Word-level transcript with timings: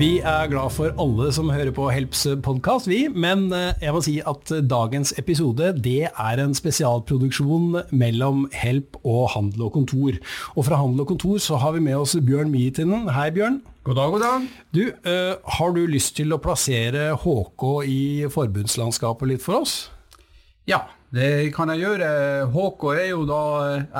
Vi 0.00 0.14
er 0.24 0.46
glad 0.48 0.72
for 0.72 0.94
alle 1.02 1.26
som 1.36 1.50
hører 1.52 1.74
på 1.76 1.90
Helps 1.92 2.22
podkast, 2.40 2.86
vi. 2.88 3.02
Men 3.12 3.50
eh, 3.52 3.74
jeg 3.84 3.92
må 3.92 4.00
si 4.00 4.14
at 4.24 4.48
dagens 4.64 5.10
episode 5.20 5.74
det 5.84 6.06
er 6.08 6.40
en 6.40 6.54
spesialproduksjon 6.56 7.82
mellom 7.92 8.46
Help 8.56 8.96
og 9.02 9.26
Handel 9.34 9.66
og 9.66 9.74
Kontor. 9.74 10.16
Og 10.54 10.64
fra 10.70 10.78
Handel 10.80 11.04
og 11.04 11.10
Kontor 11.10 11.36
så 11.44 11.60
har 11.60 11.76
vi 11.76 11.84
med 11.84 11.98
oss 11.98 12.16
Bjørn 12.16 12.48
Mietinen. 12.48 13.10
Hei, 13.12 13.28
Bjørn. 13.36 13.60
God 13.84 14.00
dag, 14.00 14.14
god 14.16 14.24
dag. 14.24 14.48
Du, 14.72 14.82
uh, 14.88 15.52
har 15.58 15.76
du 15.76 15.82
lyst 15.84 16.16
til 16.16 16.32
å 16.32 16.40
plassere 16.40 17.10
HK 17.20 17.68
i 17.84 18.00
forbundslandskapet 18.32 19.34
litt 19.34 19.44
for 19.44 19.60
oss? 19.66 19.76
Ja, 20.64 20.86
det 21.12 21.52
kan 21.52 21.68
jeg 21.74 21.84
gjøre. 21.84 22.10
HK 22.56 22.90
er 22.96 23.08
jo 23.10 23.28
da 23.28 23.44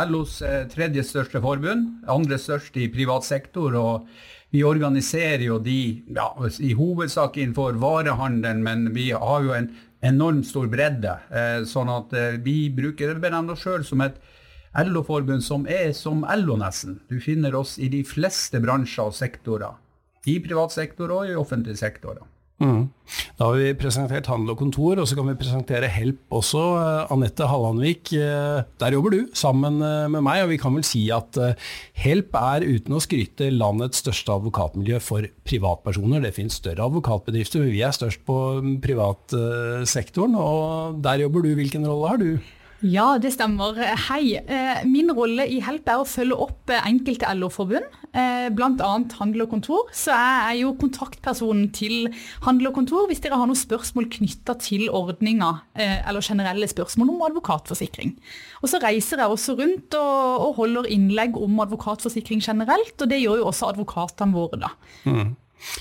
LOs 0.08 0.40
eh, 0.40 0.62
tredje 0.72 1.04
største 1.04 1.44
forbund, 1.44 2.06
andre 2.08 2.40
største 2.40 2.86
i 2.86 2.88
privat 2.88 3.28
sektor. 3.28 3.76
og 3.76 4.38
vi 4.50 4.64
organiserer 4.66 5.44
jo 5.46 5.58
de 5.62 6.02
ja, 6.10 6.32
i 6.58 6.72
hovedsak 6.74 7.38
innenfor 7.38 7.78
varehandelen, 7.82 8.64
men 8.66 8.90
vi 8.94 9.10
har 9.14 9.46
jo 9.46 9.54
en 9.54 9.70
enormt 10.02 10.48
stor 10.48 10.66
bredde. 10.72 11.14
Eh, 11.30 11.62
sånn 11.68 11.90
at 11.92 12.14
eh, 12.16 12.40
vi 12.42 12.64
bruker 12.74 13.14
benevne 13.22 13.54
oss 13.54 13.62
sjøl 13.62 13.84
som 13.86 14.02
et 14.02 14.18
LO-forbund 14.86 15.42
som 15.42 15.66
er 15.70 15.92
som 15.98 16.24
LO, 16.24 16.56
nesten. 16.58 17.00
Du 17.10 17.18
finner 17.22 17.54
oss 17.58 17.76
i 17.78 17.90
de 17.90 18.02
fleste 18.06 18.60
bransjer 18.62 19.10
og 19.10 19.16
sektorer. 19.18 19.78
I 20.30 20.36
privat 20.42 20.74
sektor 20.74 21.10
og 21.14 21.30
i 21.30 21.38
offentlige 21.38 21.80
sektor. 21.80 22.20
Mm. 22.60 22.90
Da 23.38 23.46
har 23.48 23.56
vi 23.56 23.70
presentert 23.78 24.28
Handel 24.28 24.52
og 24.52 24.60
Kontor, 24.60 25.00
og 25.00 25.08
så 25.08 25.16
kan 25.16 25.30
vi 25.30 25.36
presentere 25.40 25.88
Help 25.90 26.36
også. 26.36 26.60
Eh, 26.76 27.14
Anette 27.14 27.48
Hallandvik, 27.48 28.12
eh, 28.12 28.60
der 28.82 28.94
jobber 28.94 29.16
du 29.16 29.20
sammen 29.34 29.80
eh, 29.80 30.10
med 30.12 30.22
meg, 30.26 30.42
og 30.44 30.52
vi 30.52 30.60
kan 30.60 30.76
vel 30.76 30.84
si 30.86 31.06
at 31.14 31.38
Help 32.04 32.36
er 32.36 32.68
uten 32.68 32.96
å 32.96 33.02
skryte 33.02 33.48
landets 33.54 34.04
største 34.04 34.36
advokatmiljø 34.36 35.00
for 35.02 35.26
privatpersoner. 35.48 36.20
Det 36.26 36.34
finnes 36.36 36.60
større 36.60 36.84
advokatbedrifter, 36.86 37.64
men 37.64 37.72
vi 37.72 37.82
er 37.86 37.96
størst 37.96 38.26
på 38.28 38.38
mm, 38.60 38.76
privatsektoren, 38.84 40.36
og 40.36 41.00
der 41.04 41.24
jobber 41.24 41.48
du. 41.48 41.54
Hvilken 41.56 41.88
rolle 41.88 42.12
har 42.12 42.20
du? 42.20 42.32
Ja, 42.80 43.18
det 43.20 43.34
stemmer. 43.34 43.76
Hei. 44.08 44.38
Eh, 44.40 44.78
min 44.88 45.10
rolle 45.12 45.44
i 45.52 45.58
Help 45.60 45.88
er 45.90 46.00
å 46.00 46.06
følge 46.08 46.36
opp 46.46 46.70
eh, 46.72 46.80
enkelte 46.88 47.28
LO-forbund, 47.36 47.84
eh, 48.16 48.46
bl.a. 48.56 48.92
Handel 49.18 49.44
og 49.44 49.50
Kontor. 49.52 49.90
Så 49.92 50.14
jeg 50.14 50.38
er 50.46 50.56
jo 50.62 50.72
kontaktpersonen 50.80 51.68
til 51.76 52.08
Handel 52.46 52.70
og 52.70 52.78
Kontor 52.78 53.04
hvis 53.10 53.20
dere 53.20 53.36
har 53.36 53.50
noen 53.50 53.60
spørsmål 53.60 54.08
knytta 54.16 54.56
til 54.64 54.86
ordninga, 54.88 55.52
eller 55.76 56.24
generelle 56.24 56.68
spørsmål 56.70 57.12
om 57.12 57.26
advokatforsikring. 57.28 58.14
Og 58.64 58.72
så 58.72 58.80
reiser 58.80 59.20
jeg 59.20 59.36
også 59.36 59.58
rundt 59.60 59.98
og, 60.00 60.48
holder 60.56 60.88
innlegg 60.88 61.36
om 61.36 61.60
advokatforsikring 61.66 62.40
generelt, 62.44 62.96
og 62.96 63.12
det 63.12 63.20
gjør 63.20 63.42
jo 63.42 63.50
også 63.52 63.74
advokatene 63.74 64.36
våre, 64.36 64.60
da. 64.64 64.72
Mm. 65.04 65.36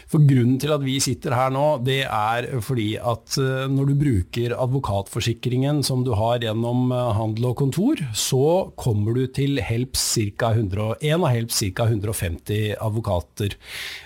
For 0.10 0.24
Grunnen 0.30 0.60
til 0.62 0.74
at 0.76 0.84
vi 0.86 0.98
sitter 1.04 1.36
her 1.38 1.54
nå, 1.54 1.66
det 1.86 2.02
er 2.06 2.50
fordi 2.66 2.92
at 2.98 3.38
eh, 3.42 3.68
når 3.72 3.92
du 3.92 3.96
bruker 4.00 4.56
advokatforsikringen 4.58 5.84
som 5.86 6.04
du 6.08 6.14
har 6.18 6.44
gjennom 6.44 6.94
eh, 6.96 7.12
handel 7.18 7.52
og 7.52 7.60
kontor, 7.64 8.02
så 8.14 8.72
kommer 8.80 9.18
du 9.18 9.26
til 9.36 9.62
Helps 9.64 10.06
ca. 10.40 10.54
101 10.56 11.16
av 11.20 11.30
Helps 11.30 11.62
ca. 11.76 11.88
150 11.90 12.76
advokater. 12.80 13.56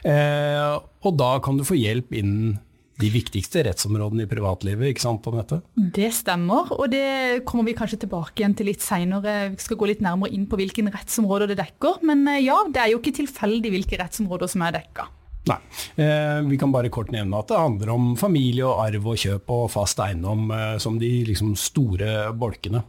Eh, 0.08 0.76
og 1.04 1.18
da 1.20 1.34
kan 1.44 1.60
du 1.60 1.66
få 1.68 1.78
hjelp 1.80 2.14
innen 2.16 2.62
de 3.02 3.10
viktigste 3.10 3.64
rettsområdene 3.66 4.28
i 4.28 4.30
privatlivet, 4.30 4.92
ikke 4.92 5.04
sant 5.04 5.26
Anette? 5.30 5.60
Det 5.74 6.12
stemmer, 6.14 6.70
og 6.76 6.86
det 6.94 7.42
kommer 7.48 7.68
vi 7.68 7.76
kanskje 7.78 8.04
tilbake 8.06 8.38
igjen 8.38 8.56
til 8.58 8.70
litt 8.70 8.86
seinere. 8.86 9.50
Vi 9.56 9.66
skal 9.66 9.80
gå 9.80 9.90
litt 9.90 10.04
nærmere 10.06 10.34
inn 10.36 10.46
på 10.50 10.60
hvilke 10.60 10.86
rettsområder 10.86 11.52
det 11.52 11.60
dekker. 11.62 12.04
Men 12.06 12.26
eh, 12.30 12.44
ja, 12.46 12.60
det 12.70 12.84
er 12.84 12.94
jo 12.94 13.02
ikke 13.02 13.18
tilfeldig 13.24 13.74
hvilke 13.74 14.00
rettsområder 14.02 14.52
som 14.52 14.66
er 14.68 14.78
dekka. 14.78 15.10
Nei. 15.44 15.58
Eh, 16.00 16.40
vi 16.48 16.58
kan 16.60 16.72
bare 16.72 16.92
kort 16.94 17.10
nevne 17.12 17.36
at 17.42 17.50
det 17.52 17.60
handler 17.60 17.90
om 17.92 18.04
familie 18.16 18.64
og 18.64 18.80
arv 18.86 19.10
og 19.12 19.20
kjøp 19.20 19.50
og 19.52 19.66
fast 19.74 20.00
eiendom 20.00 20.46
eh, 20.56 20.76
som 20.80 20.96
de 21.02 21.10
liksom, 21.28 21.52
store 21.60 22.30
bolkene. 22.40 22.86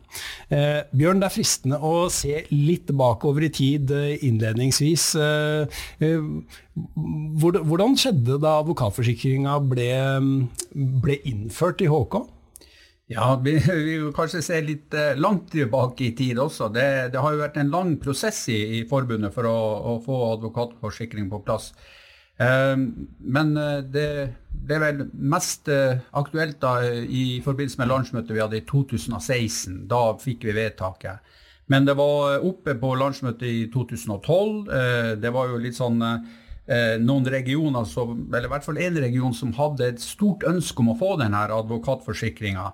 Eh, 0.54 0.84
Bjørn, 0.94 1.18
det 1.22 1.26
er 1.26 1.34
fristende 1.34 1.80
å 1.82 2.06
se 2.14 2.44
litt 2.52 2.92
bakover 2.94 3.48
i 3.48 3.50
tid 3.54 3.90
eh, 3.90 4.22
innledningsvis. 4.28 5.06
Eh, 5.18 5.80
eh, 6.06 6.28
hvordan 7.42 7.98
skjedde 7.98 8.38
da 8.42 8.60
advokatforsikringa 8.60 9.58
ble, 9.66 9.90
ble, 11.02 11.18
innført 11.26 11.82
i 11.82 11.90
HK? 11.90 12.20
Ja, 13.10 13.32
vi, 13.42 13.56
vi 13.66 13.98
vil 13.98 14.14
kanskje 14.14 14.44
se 14.46 14.62
litt 14.62 14.94
langt 15.18 15.50
tilbake 15.50 16.06
i 16.06 16.14
tid 16.14 16.38
også. 16.38 16.70
Det, 16.70 16.86
det, 17.10 17.18
har 17.18 17.34
jo 17.34 17.42
vært 17.42 17.58
en 17.58 17.74
lang 17.74 17.92
prosess 17.98 18.44
i, 18.54 18.62
i 18.78 18.86
forbundet 18.86 19.34
for 19.34 19.50
å, 19.50 19.58
å 19.90 19.98
få 20.06 20.22
advokatforsikring 20.36 21.26
på 21.34 21.42
plass. 21.50 21.72
Ehm, 22.42 23.08
men 23.18 23.56
eh, 23.56 23.80
det 23.86 24.08
ble 24.50 24.78
vel 24.82 25.02
mest 25.14 25.68
eh, 25.70 26.00
aktuelt 26.18 26.58
da 26.62 26.80
i 26.82 27.40
forbindelse 27.44 27.78
med 27.78 27.90
landsmøtet 27.92 28.34
vi 28.34 28.42
hadde 28.42 28.60
i 28.60 28.66
2016. 28.68 29.84
Da 29.90 30.06
fikk 30.20 30.46
vi 30.48 30.56
vedtaket. 30.56 31.34
Men 31.70 31.86
det 31.88 31.94
var 31.96 32.42
oppe 32.44 32.74
på 32.76 32.94
landsmøtet 33.00 33.46
i 33.48 33.60
2012. 33.72 34.72
Eh, 34.78 35.12
det 35.20 35.34
var 35.34 35.52
jo 35.52 35.60
litt 35.62 35.78
sånn 35.78 36.00
noen 36.64 37.26
regioner, 37.28 37.84
som, 37.84 38.14
eller 38.30 38.46
i 38.46 38.50
hvert 38.54 38.64
fall 38.64 38.78
én 38.80 38.94
region, 38.96 39.34
som 39.36 39.50
hadde 39.52 39.84
et 39.84 39.98
stort 40.00 40.46
ønske 40.48 40.80
om 40.80 40.94
å 40.94 40.96
få 40.96 41.10
denne 41.20 41.42
advokatforsikringa. 41.52 42.70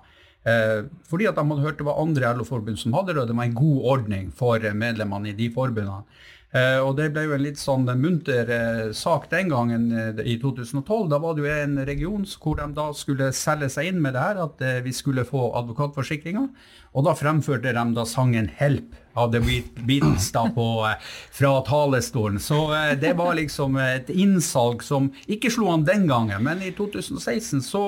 Fordi 1.11 1.27
at 1.27 1.35
de 1.35 1.43
hadde 1.49 1.65
hørt 1.65 1.81
det 1.81 1.87
var 1.89 1.99
andre 1.99 2.29
LO-forbund 2.37 2.79
som 2.79 2.95
hadde 2.95 3.17
det, 3.17 3.25
og 3.25 3.27
det 3.27 3.35
var 3.35 3.49
en 3.49 3.57
god 3.57 3.89
ordning 3.97 4.29
for 4.31 4.63
medlemmene 4.63 5.33
i 5.33 5.35
de 5.35 5.49
forbundene. 5.51 6.07
Uh, 6.51 6.83
og 6.83 6.97
Det 6.97 7.05
ble 7.15 7.21
jo 7.29 7.35
en 7.37 7.43
litt 7.45 7.59
sånn 7.59 7.85
munter 7.95 8.49
uh, 8.51 8.89
sak 8.91 9.29
den 9.31 9.47
gangen 9.53 9.85
uh, 9.95 10.19
i 10.19 10.35
2012. 10.41 11.07
Da 11.13 11.19
var 11.23 11.37
det 11.37 11.45
jo 11.45 11.53
en 11.53 11.77
region 11.87 12.25
hvor 12.43 12.59
de 12.59 12.67
da 12.75 12.89
skulle 12.97 13.29
selge 13.35 13.69
seg 13.71 13.87
inn 13.87 14.01
med 14.03 14.17
det 14.17 14.25
her, 14.25 14.41
at 14.43 14.59
vi 14.83 14.91
skulle 14.95 15.23
få 15.27 15.47
advokatforsikringer. 15.61 16.49
Og 16.91 17.07
da 17.07 17.15
fremførte 17.15 17.71
de 17.71 17.85
da 17.95 18.03
sangen 18.03 18.51
'Help' 18.51 18.99
av 19.13 19.31
The 19.33 19.41
Beatles 19.85 20.29
da 20.35 20.45
på, 20.55 20.67
fra 21.35 21.53
talestolen. 21.67 22.39
Så 22.39 22.63
det 23.01 23.13
var 23.19 23.35
liksom 23.39 23.77
et 23.81 24.09
innsalg 24.13 24.83
som 24.85 25.11
ikke 25.31 25.51
slo 25.53 25.71
an 25.73 25.85
den 25.87 26.07
gangen, 26.09 26.43
men 26.45 26.63
i 26.63 26.73
2016 26.77 27.63
så, 27.65 27.83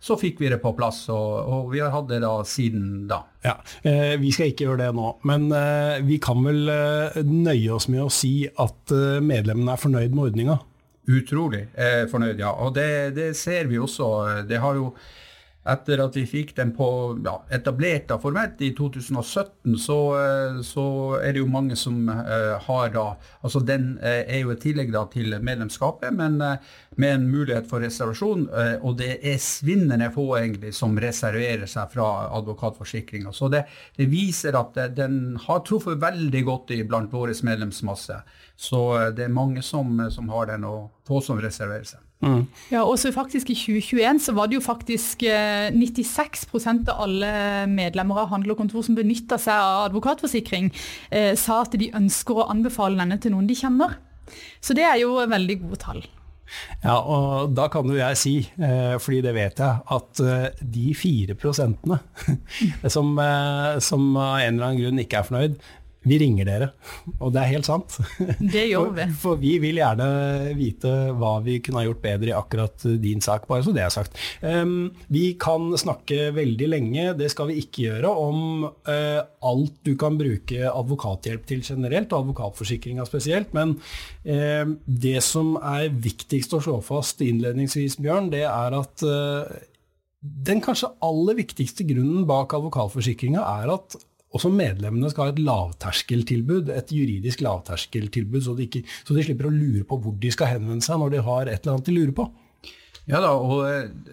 så 0.00 0.18
fikk 0.20 0.40
vi 0.42 0.50
det 0.52 0.60
på 0.62 0.74
plass, 0.76 1.06
og, 1.12 1.32
og 1.46 1.72
vi 1.74 1.82
har 1.84 1.94
hatt 1.94 2.10
det 2.10 2.22
da 2.24 2.38
siden 2.46 3.06
da. 3.10 3.22
Ja, 3.46 3.56
eh, 3.82 4.16
Vi 4.20 4.32
skal 4.34 4.50
ikke 4.50 4.66
gjøre 4.66 4.86
det 4.86 4.94
nå, 4.96 5.10
men 5.28 5.50
eh, 5.54 6.00
vi 6.06 6.18
kan 6.22 6.42
vel 6.44 6.70
eh, 6.72 7.20
nøye 7.22 7.76
oss 7.76 7.88
med 7.92 8.06
å 8.06 8.12
si 8.12 8.48
at 8.48 8.94
eh, 8.94 9.20
medlemmene 9.22 9.76
er 9.76 9.82
fornøyd 9.82 10.16
med 10.16 10.30
ordninga? 10.30 10.58
Utrolig 11.06 11.66
eh, 11.78 12.04
fornøyd, 12.10 12.40
ja. 12.42 12.50
Og 12.64 12.74
det, 12.74 12.88
det, 13.14 13.30
ser 13.38 13.70
vi 13.70 13.78
også. 13.78 14.08
Det 14.48 14.58
har 14.62 14.78
jo 14.78 14.90
etter 15.68 16.00
at 16.02 16.16
vi 16.16 16.24
fikk 16.28 16.54
den 16.56 16.72
på 16.76 16.88
ja, 17.24 17.36
etablert 17.54 18.10
av 18.14 18.22
formelt 18.22 18.60
i 18.64 18.70
2017, 18.76 19.76
så, 19.82 19.98
eh, 20.20 20.60
så, 20.66 20.86
er 21.20 21.34
det 21.34 21.42
jo 21.42 21.50
mange 21.50 21.76
som 21.78 22.08
uh, 22.08 22.56
har 22.66 22.92
da 22.94 23.06
Altså 23.46 23.60
den 23.64 23.96
uh, 24.02 24.22
er 24.22 24.42
jo 24.42 24.52
et 24.54 24.62
tillegg 24.62 24.92
da 24.94 25.04
til 25.10 25.36
medlemskapet, 25.42 26.14
men 26.14 26.38
med 26.38 27.12
en 27.12 27.26
mulighet 27.28 27.68
for 27.68 27.82
reservasjon. 27.84 28.46
og 28.80 28.96
det 28.98 29.18
er 29.22 29.38
svinnende 29.42 30.08
få 30.14 30.24
egentlig 30.38 30.72
som 30.74 30.96
reserverer 30.98 31.66
seg 31.70 31.92
fra 31.92 32.06
advokatforsikringa. 32.38 33.32
Så 33.32 33.50
det, 33.52 33.64
det, 33.96 34.08
viser 34.10 34.56
at 34.58 34.78
den 34.96 35.36
har 35.46 35.62
truffet 35.66 36.00
veldig 36.02 36.42
godt 36.46 36.72
i 36.76 36.82
blant 36.88 37.12
vår 37.12 37.34
medlemsmasse. 37.46 38.20
Så 38.56 38.82
det 39.16 39.26
er 39.26 39.38
mange 39.42 39.62
som, 39.62 39.98
som 40.10 40.32
har 40.32 40.52
den, 40.52 40.64
og 40.64 40.90
få 41.06 41.20
som 41.24 41.40
reserverer 41.42 41.86
seg. 41.86 42.05
Mm. 42.24 42.46
Ja, 42.72 42.80
og 42.80 42.96
så 42.96 43.10
faktisk 43.12 43.50
I 43.52 43.54
2021 43.58 44.22
så 44.24 44.32
var 44.36 44.48
det 44.48 44.56
jo 44.56 44.64
faktisk 44.64 45.20
96 45.76 46.46
eh, 46.48 46.66
av 46.88 47.02
alle 47.04 47.30
medlemmer 47.68 48.22
av 48.22 48.30
Handel 48.32 48.54
og 48.54 48.62
Kontor 48.62 48.86
som 48.86 48.96
benytta 48.96 49.36
seg 49.40 49.52
av 49.52 49.90
advokatforsikring, 49.90 50.70
eh, 51.10 51.34
sa 51.36 51.60
at 51.66 51.76
de 51.76 51.92
ønsker 51.92 52.40
å 52.40 52.48
anbefale 52.52 52.96
denne 53.02 53.20
til 53.20 53.36
noen 53.36 53.48
de 53.48 53.58
kjenner. 53.58 53.98
Så 54.64 54.74
det 54.74 54.86
er 54.88 55.02
jo 55.02 55.18
veldig 55.28 55.60
gode 55.66 55.80
tall. 55.82 56.04
Ja, 56.80 56.96
og 57.02 57.52
da 57.58 57.66
kan 57.68 57.88
jo 57.90 57.98
jeg 57.98 58.18
si, 58.18 58.34
eh, 58.64 58.96
fordi 59.02 59.20
det 59.26 59.34
vet 59.36 59.60
jeg, 59.60 59.82
at 59.98 60.20
eh, 60.22 60.60
de 60.62 60.94
fire 60.96 61.36
prosentene 61.36 61.98
som, 62.94 63.12
som 63.82 64.12
av 64.16 64.38
en 64.40 64.54
eller 64.54 64.70
annen 64.70 64.80
grunn 64.80 65.02
ikke 65.02 65.20
er 65.20 65.28
fornøyd, 65.28 65.58
vi 66.06 66.18
ringer 66.22 66.46
dere, 66.46 66.68
og 67.18 67.32
det 67.34 67.42
er 67.42 67.52
helt 67.56 67.68
sant. 67.68 67.96
Det 68.38 68.66
gjør 68.68 68.92
vi. 68.94 69.06
For, 69.10 69.18
for 69.24 69.40
vi 69.42 69.56
vil 69.62 69.80
gjerne 69.80 70.06
vite 70.58 70.92
hva 71.18 71.36
vi 71.44 71.58
kunne 71.64 71.82
ha 71.82 71.86
gjort 71.88 72.02
bedre 72.04 72.30
i 72.30 72.36
akkurat 72.36 72.86
din 73.02 73.22
sak, 73.24 73.48
bare 73.50 73.66
så 73.66 73.74
det 73.74 73.82
er 73.82 73.94
sagt. 73.94 74.18
Um, 74.40 74.92
vi 75.12 75.32
kan 75.40 75.68
snakke 75.78 76.30
veldig 76.36 76.70
lenge, 76.70 77.08
det 77.18 77.30
skal 77.34 77.50
vi 77.50 77.58
ikke 77.64 77.88
gjøre, 77.88 78.10
om 78.10 78.68
uh, 78.68 79.20
alt 79.50 79.78
du 79.86 79.94
kan 79.98 80.18
bruke 80.18 80.70
advokathjelp 80.70 81.46
til 81.50 81.64
generelt, 81.66 82.12
og 82.12 82.26
advokatforsikringa 82.26 83.06
spesielt. 83.08 83.54
Men 83.56 83.76
uh, 84.28 84.76
det 84.86 85.18
som 85.26 85.56
er 85.58 85.90
viktigst 85.90 86.54
å 86.54 86.62
slå 86.62 86.80
fast 86.86 87.22
innledningsvis, 87.26 87.98
Bjørn, 88.02 88.30
det 88.34 88.44
er 88.46 88.78
at 88.78 89.06
uh, 89.06 89.56
den 90.26 90.62
kanskje 90.64 90.90
aller 91.04 91.38
viktigste 91.38 91.86
grunnen 91.86 92.26
bak 92.28 92.54
advokatforsikringa 92.56 93.42
er 93.42 93.74
at 93.76 93.98
også 94.36 94.52
medlemmene 94.52 95.10
skal 95.12 95.28
ha 95.28 95.34
et 95.34 95.42
lavterskeltilbud, 95.42 96.70
et 96.72 96.92
juridisk 96.94 97.42
lavterskeltilbud, 97.44 98.42
så 98.44 98.56
de, 98.56 98.66
ikke, 98.68 98.82
så 99.02 99.16
de 99.16 99.24
slipper 99.26 99.48
å 99.48 99.54
lure 99.54 99.84
på 99.88 99.98
hvor 100.02 100.16
de 100.20 100.32
skal 100.34 100.56
henvende 100.56 100.84
seg 100.84 101.00
når 101.02 101.16
de 101.16 101.24
har 101.26 101.48
et 101.50 101.58
eller 101.60 101.76
annet 101.76 101.88
de 101.88 101.96
lurer 101.96 102.16
på. 102.16 102.28
Ja 103.06 103.20
da, 103.22 103.34
og 103.38 103.62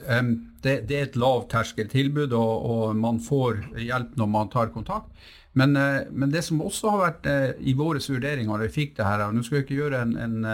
um, 0.05 0.33
det, 0.61 0.83
det, 0.89 0.97
er 0.97 1.07
et 1.07 1.15
lavterskeltilbud, 1.17 2.33
og, 2.37 2.67
og 2.69 2.97
man 2.97 3.17
får 3.23 3.63
hjelp 3.81 4.13
når 4.21 4.29
man 4.29 4.51
tar 4.53 4.73
kontakt. 4.73 5.09
Men, 5.57 5.73
uh, 5.77 6.05
men, 6.13 6.29
det 6.33 6.43
som 6.45 6.61
også 6.61 6.93
har 6.93 7.01
vært 7.01 7.29
uh, 7.29 7.49
i 7.57 7.73
våre 7.77 8.01
vurderinger 8.01 8.53
da 8.53 8.67
vi 8.67 8.75
fikk 8.75 8.97
det 8.99 9.07
her, 9.07 9.25
og 9.25 9.37
nå 9.37 9.45
skal 9.45 9.61
jeg 9.61 9.69
ikke 9.69 9.97
en, 9.97 10.17
en, 10.21 10.49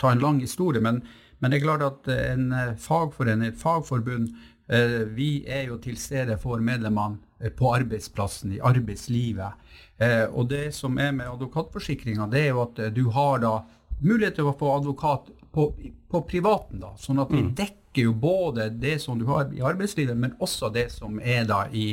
ta 0.00 0.12
en 0.12 0.20
lang 0.20 0.42
historie, 0.44 0.84
men, 0.84 1.00
men, 1.40 1.52
det 1.52 1.62
er 1.62 1.64
klart 1.64 1.86
at 1.86 2.12
en 2.12 2.52
fagforening, 2.80 3.54
et 3.54 3.60
fagforbund, 3.60 4.28
vi 4.66 5.44
er 5.44 5.66
jo 5.68 5.74
til 5.82 5.98
stede 6.00 6.38
for 6.40 6.62
medlemmene 6.64 7.18
Eh, 7.44 7.50
på 7.50 7.74
arbeidsplassen, 7.74 8.52
i 8.52 8.60
arbeidslivet. 8.60 9.52
Eh, 9.98 10.24
og 10.24 10.48
det 10.48 10.74
som 10.74 10.98
er 10.98 11.12
med 11.12 11.28
advokatforsikringa, 11.28 12.28
det 12.32 12.44
er 12.44 12.52
jo 12.52 12.62
at 12.64 12.78
eh, 12.78 12.92
du 12.94 13.08
har 13.14 13.40
da 13.42 13.54
mulighet 14.00 14.38
til 14.38 14.50
å 14.50 14.56
få 14.58 14.72
advokat 14.78 15.30
på, 15.54 15.68
på 16.10 16.22
privaten. 16.28 16.80
da, 16.82 16.94
Sånn 17.00 17.22
at 17.22 17.32
vi 17.32 17.42
mm. 17.44 17.52
dekker 17.58 18.08
jo 18.08 18.14
både 18.18 18.70
det 18.70 18.96
som 19.02 19.20
du 19.20 19.26
har 19.28 19.52
i 19.54 19.62
arbeidslivet, 19.62 20.16
men 20.18 20.34
også 20.42 20.72
det 20.74 20.88
som 20.94 21.20
er 21.20 21.46
da 21.50 21.64
i, 21.70 21.92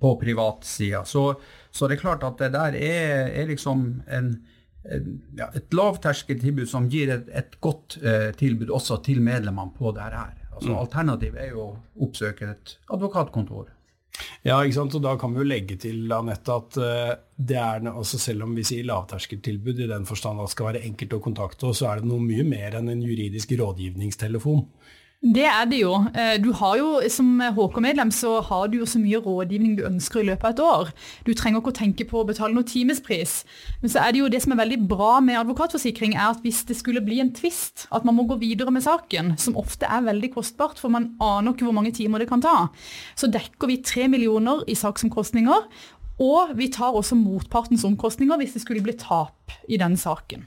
på 0.00 0.14
privatsida. 0.20 1.04
Så, 1.08 1.26
så 1.70 1.88
det 1.88 1.98
er 1.98 2.04
klart 2.04 2.24
at 2.26 2.40
det 2.40 2.52
der 2.54 2.78
er, 2.78 3.28
er 3.34 3.50
liksom 3.50 3.84
en, 4.06 4.30
ja, 5.36 5.50
et 5.56 5.74
lavterskeltilbud 5.74 6.68
som 6.70 6.88
gir 6.92 7.12
et, 7.12 7.28
et 7.32 7.60
godt 7.64 7.98
eh, 8.00 8.30
tilbud 8.36 8.72
også 8.72 9.02
til 9.04 9.20
medlemmene 9.24 9.76
på 9.76 9.92
dette 9.96 10.22
her. 10.22 10.43
Altså, 10.54 10.70
mm. 10.70 10.76
Alternativet 10.80 11.40
er 11.42 11.54
jo 11.54 11.64
å 11.64 11.72
oppsøke 12.06 12.52
et 12.54 12.76
advokatkontor. 12.94 13.72
Ja, 14.46 14.60
ikke 14.62 14.76
sant? 14.76 14.94
og 14.94 15.02
da 15.02 15.14
kan 15.18 15.32
vi 15.34 15.40
jo 15.42 15.46
legge 15.48 15.76
til 15.80 16.12
Annette, 16.14 16.54
at 16.54 16.76
uh, 16.78 17.14
det 17.34 17.56
er, 17.58 17.86
altså 17.90 18.20
selv 18.22 18.46
om 18.46 18.52
vi 18.54 18.66
sier 18.66 18.86
lavterskeltilbud 18.86 19.80
i 19.82 19.88
den 19.90 20.06
forstand 20.06 20.38
at 20.38 20.50
det 20.50 20.54
skal 20.54 20.68
være 20.70 20.84
enkelt 20.86 21.16
å 21.16 21.22
kontakte 21.24 21.70
oss, 21.70 21.80
så 21.82 21.90
er 21.90 22.02
det 22.02 22.10
noe 22.10 22.22
mye 22.22 22.44
mer 22.46 22.78
enn 22.78 22.92
en 22.92 23.02
juridisk 23.02 23.56
rådgivningstelefon. 23.58 24.62
Det 25.24 25.44
er 25.48 25.64
det 25.64 25.78
jo. 25.80 25.94
Eh, 26.12 26.36
du 26.36 26.50
har 26.52 26.76
jo, 26.76 27.00
Som 27.08 27.40
HK-medlem 27.40 28.10
så 28.12 28.42
har 28.44 28.68
du 28.68 28.78
jo 28.78 28.86
så 28.86 28.98
mye 29.00 29.16
rådgivning 29.24 29.78
du 29.78 29.86
ønsker 29.86 30.20
i 30.20 30.26
løpet 30.28 30.44
av 30.44 30.52
et 30.52 30.60
år. 30.60 30.90
Du 31.24 31.32
trenger 31.32 31.62
ikke 31.62 31.72
å 31.72 31.78
tenke 31.78 32.04
på 32.04 32.20
å 32.20 32.26
betale 32.28 32.52
noe 32.52 32.68
timespris. 32.68 33.44
Men 33.80 33.88
så 33.88 34.02
er 34.04 34.12
det 34.12 34.20
jo 34.20 34.28
det 34.28 34.42
som 34.44 34.52
er 34.52 34.60
veldig 34.60 34.80
bra 34.88 35.20
med 35.24 35.40
advokatforsikring, 35.40 36.12
er 36.12 36.34
at 36.34 36.44
hvis 36.44 36.66
det 36.68 36.76
skulle 36.76 37.00
bli 37.00 37.22
en 37.24 37.32
tvist, 37.32 37.86
at 37.90 38.04
man 38.04 38.18
må 38.18 38.28
gå 38.28 38.36
videre 38.36 38.70
med 38.70 38.84
saken, 38.84 39.38
som 39.40 39.56
ofte 39.56 39.88
er 39.88 40.04
veldig 40.04 40.34
kostbart, 40.34 40.78
for 40.78 40.92
man 40.92 41.14
aner 41.20 41.54
ikke 41.54 41.64
hvor 41.64 41.78
mange 41.80 41.94
timer 41.96 42.20
det 42.20 42.28
kan 42.28 42.44
ta, 42.44 42.68
så 43.16 43.30
dekker 43.32 43.70
vi 43.70 43.80
tre 43.80 44.08
millioner 44.12 44.60
i 44.68 44.76
saksomkostninger. 44.76 45.70
Og 46.20 46.52
vi 46.58 46.68
tar 46.68 46.92
også 46.92 47.16
motpartens 47.16 47.84
omkostninger 47.88 48.36
hvis 48.36 48.58
det 48.58 48.62
skulle 48.62 48.84
bli 48.84 48.92
tap 48.92 49.56
i 49.68 49.80
den 49.80 49.96
saken. 49.96 50.44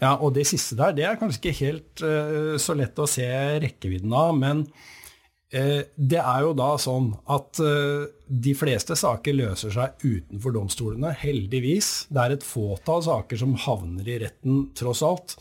Ja, 0.00 0.14
og 0.16 0.34
det 0.36 0.46
siste 0.50 0.78
der, 0.78 0.94
det 0.96 1.06
er 1.06 1.18
kanskje 1.20 1.40
ikke 1.42 1.58
helt 1.64 2.04
uh, 2.04 2.54
så 2.60 2.76
lett 2.78 2.98
å 2.98 3.08
se 3.10 3.26
rekkevidden 3.64 4.14
av, 4.14 4.36
men 4.38 4.64
uh, 4.66 5.82
det 5.96 6.22
er 6.22 6.46
jo 6.46 6.54
da 6.58 6.70
sånn 6.82 7.12
at 7.30 7.62
uh, 7.64 8.06
de 8.28 8.52
fleste 8.56 8.96
saker 8.98 9.36
løser 9.36 9.72
seg 9.72 10.02
utenfor 10.04 10.52
domstolene, 10.54 11.14
heldigvis. 11.16 12.08
Det 12.12 12.24
er 12.24 12.36
et 12.36 12.46
fåtall 12.46 13.02
saker 13.06 13.40
som 13.40 13.56
havner 13.64 14.08
i 14.08 14.18
retten, 14.22 14.66
tross 14.76 15.02
alt. 15.06 15.38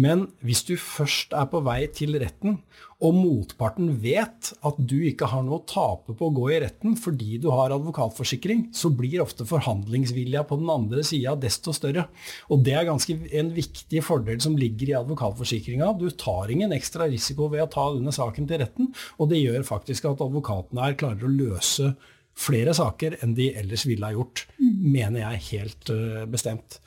Men 0.00 0.28
hvis 0.44 0.62
du 0.68 0.76
først 0.80 1.34
er 1.36 1.48
på 1.50 1.60
vei 1.66 1.82
til 1.92 2.16
retten, 2.22 2.60
og 3.00 3.16
motparten 3.16 3.94
vet 4.02 4.50
at 4.66 4.76
du 4.76 4.98
ikke 5.08 5.30
har 5.32 5.44
noe 5.46 5.62
å 5.62 5.66
tape 5.68 6.14
på 6.16 6.28
å 6.28 6.34
gå 6.36 6.50
i 6.52 6.58
retten 6.60 6.98
fordi 7.00 7.38
du 7.40 7.48
har 7.52 7.72
advokatforsikring, 7.72 8.66
så 8.76 8.90
blir 8.92 9.22
ofte 9.24 9.46
forhandlingsvilja 9.48 10.44
på 10.48 10.60
den 10.60 10.68
andre 10.72 11.04
sida 11.06 11.32
desto 11.40 11.72
større. 11.76 12.06
Og 12.52 12.60
det 12.66 12.76
er 12.76 12.88
ganske 12.88 13.16
en 13.40 13.52
viktig 13.56 14.04
fordel 14.04 14.40
som 14.44 14.56
ligger 14.60 14.92
i 14.92 14.98
advokatforsikringa. 15.00 15.94
Du 16.00 16.08
tar 16.12 16.52
ingen 16.52 16.76
ekstra 16.76 17.08
risiko 17.08 17.48
ved 17.52 17.64
å 17.64 17.72
ta 17.72 17.88
denne 17.96 18.12
saken 18.14 18.48
til 18.50 18.64
retten, 18.64 18.92
og 19.16 19.32
det 19.32 19.40
gjør 19.40 19.64
faktisk 19.68 20.10
at 20.10 20.24
advokatene 20.24 20.88
her 20.88 20.98
klarer 21.00 21.24
å 21.24 21.36
løse 21.40 21.94
flere 22.40 22.74
saker 22.76 23.18
enn 23.20 23.34
de 23.36 23.50
ellers 23.60 23.86
ville 23.88 24.06
ha 24.06 24.14
gjort, 24.16 24.46
mm. 24.60 24.76
mener 24.94 25.22
jeg 25.22 25.46
helt 25.50 25.92
uh, 25.92 26.26
bestemt. 26.30 26.78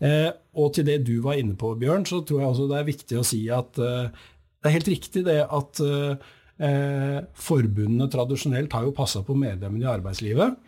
Uh, 0.00 0.30
og 0.56 0.74
til 0.76 0.86
det 0.88 1.00
du 1.06 1.18
var 1.24 1.40
inne 1.40 1.56
på, 1.58 1.74
Bjørn, 1.80 2.06
så 2.08 2.22
tror 2.24 2.42
jeg 2.42 2.52
også 2.52 2.68
det 2.70 2.78
er 2.78 2.90
viktig 2.90 3.20
å 3.20 3.26
si 3.26 3.44
at 3.52 3.80
uh, 3.82 4.28
det 4.60 4.68
er 4.68 4.76
helt 4.76 4.92
riktig 4.92 5.24
det 5.24 5.40
at 5.46 5.80
forbundene 7.40 8.04
tradisjonelt 8.12 8.74
har 8.76 8.82
jo 8.84 8.90
passa 8.92 9.22
på 9.24 9.32
medlemmene 9.32 9.86
i 9.86 9.88
arbeidslivet. 9.88 10.58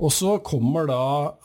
Og 0.00 0.08
så 0.16 0.38
kommer 0.40 0.86
da 0.88 1.02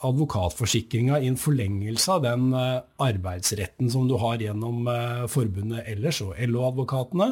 advokatforsikringa 0.08 1.18
i 1.20 1.28
en 1.28 1.36
forlengelse 1.36 2.14
av 2.14 2.24
den 2.24 2.46
arbeidsretten 2.56 3.92
som 3.92 4.08
du 4.08 4.16
har 4.22 4.40
gjennom 4.40 4.88
forbundet 5.28 5.92
ellers, 5.92 6.22
og 6.24 6.32
LO-advokatene. 6.40 7.28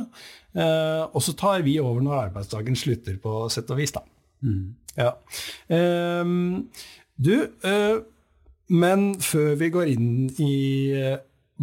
Og 1.09 1.25
så 1.25 1.33
tar 1.41 1.65
vi 1.65 1.79
over 1.81 2.05
når 2.05 2.27
arbeidsdagen 2.27 2.77
slutter, 2.77 3.17
på 3.25 3.47
sett 3.57 3.73
og 3.73 3.81
vis. 3.81 3.97
da. 3.97 4.05
Mm. 4.45 4.77
Ja. 4.97 5.13
Um, 5.69 6.67
du, 7.17 7.35
uh, 7.65 8.03
men 8.73 9.09
før 9.23 9.57
vi 9.61 9.73
går 9.73 9.95
inn 9.95 10.11
i 10.43 10.53
uh, 10.97 11.17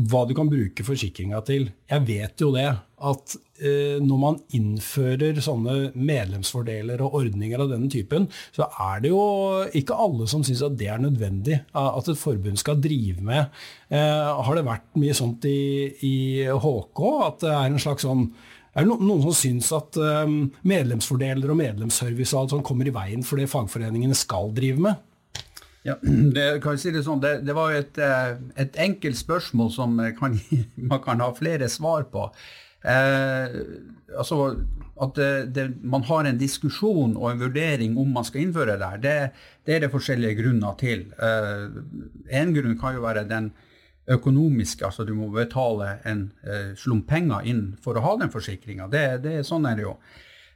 hva 0.09 0.24
du 0.25 0.33
kan 0.38 0.50
bruke 0.50 0.85
forsikringa 0.85 1.44
til. 1.45 1.68
Jeg 1.89 2.06
vet 2.07 2.41
jo 2.41 2.50
det, 2.56 2.69
at 3.03 3.35
uh, 3.35 3.97
når 4.01 4.21
man 4.21 4.39
innfører 4.57 5.41
sånne 5.44 5.91
medlemsfordeler 5.97 7.01
og 7.06 7.19
ordninger 7.21 7.62
av 7.62 7.74
denne 7.74 7.89
typen, 7.94 8.30
så 8.56 8.69
er 8.85 9.03
det 9.03 9.13
jo 9.13 9.21
ikke 9.81 9.97
alle 10.06 10.29
som 10.29 10.45
syns 10.45 10.63
at 10.65 10.79
det 10.79 10.89
er 10.94 11.03
nødvendig 11.03 11.59
at 11.74 12.09
et 12.09 12.21
forbund 12.21 12.62
skal 12.62 12.81
drive 12.81 13.21
med. 13.25 13.53
Har 13.94 14.57
det 14.57 14.65
vært 14.65 14.89
mye 14.97 15.13
sånt 15.18 15.45
i, 15.45 15.59
i, 16.06 16.15
HK? 16.50 17.06
At 17.27 17.45
det 17.45 17.53
er 17.53 17.69
en 17.69 17.81
slags 17.81 18.07
sånn 18.07 18.27
er 18.73 18.85
det 18.85 18.89
noen 18.89 19.21
som 19.21 19.35
syns 19.37 19.69
at 19.75 19.97
um, 20.01 20.47
medlemsfordeler 20.65 21.51
og 21.53 21.59
medlemsservice 21.59 22.33
og 22.33 22.43
alt 22.43 22.55
sånt 22.55 22.65
kommer 22.65 22.89
i 22.89 22.93
veien 22.95 23.25
for 23.25 23.37
det 23.37 23.51
fagforeningene 23.51 24.17
skal 24.17 24.49
drive 24.55 24.81
med? 24.81 25.01
Ja, 25.85 25.97
det, 26.35 26.47
kan 26.63 26.79
si 26.81 26.93
det, 26.95 27.03
sånn, 27.05 27.21
det, 27.23 27.41
det 27.45 27.55
var 27.57 27.75
et, 27.75 27.99
eh, 28.01 28.35
et, 28.59 28.77
enkelt 28.81 29.19
spørsmål 29.19 29.71
som 29.75 29.99
kan, 30.17 30.39
man 30.91 31.03
kan 31.03 31.21
ha 31.23 31.29
flere 31.37 31.69
svar 31.71 32.07
på. 32.13 32.29
Eh, 32.83 33.59
altså 34.17 34.39
At 35.03 35.17
det, 35.55 35.63
man 35.81 36.03
har 36.05 36.27
en 36.27 36.37
diskusjon 36.37 37.15
og 37.17 37.29
en 37.31 37.39
vurdering 37.41 37.95
om 37.97 38.11
man 38.13 38.25
skal 38.27 38.43
innføre 38.43 38.75
det 38.77 38.89
her, 38.89 39.03
det, 39.03 39.75
er 39.75 39.83
det 39.83 39.91
forskjellige 39.93 40.38
grunner 40.41 40.75
til. 40.79 41.07
Eh, 41.17 41.63
en 42.41 42.53
grunn 42.55 42.77
kan 42.79 42.98
jo 42.98 43.05
være 43.05 43.27
den 43.29 43.51
økonomiske, 44.12 44.86
altså 44.86 45.05
du 45.07 45.13
må 45.15 45.29
betale 45.31 45.98
en 46.10 46.25
eh, 46.43 46.74
slump 46.79 47.07
penger 47.07 47.45
inn 47.48 47.63
for 47.81 47.95
å 47.95 48.03
ha 48.03 48.17
den 48.19 48.33
forsikringa. 48.33 48.89
Sånn 49.48 49.69
er 49.69 49.79
det 49.79 49.86
jo. 49.86 49.93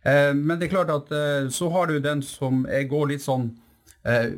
Eh, 0.04 0.34
men 0.36 0.58
det 0.58 0.68
er 0.68 0.76
klart 0.76 0.92
at 0.92 1.14
eh, 1.16 1.48
så 1.54 1.70
har 1.72 1.88
du 1.88 2.00
den 2.04 2.24
som 2.26 2.66
går 2.66 3.14
litt 3.14 3.24
sånn 3.24 3.52
Eh, 4.08 4.30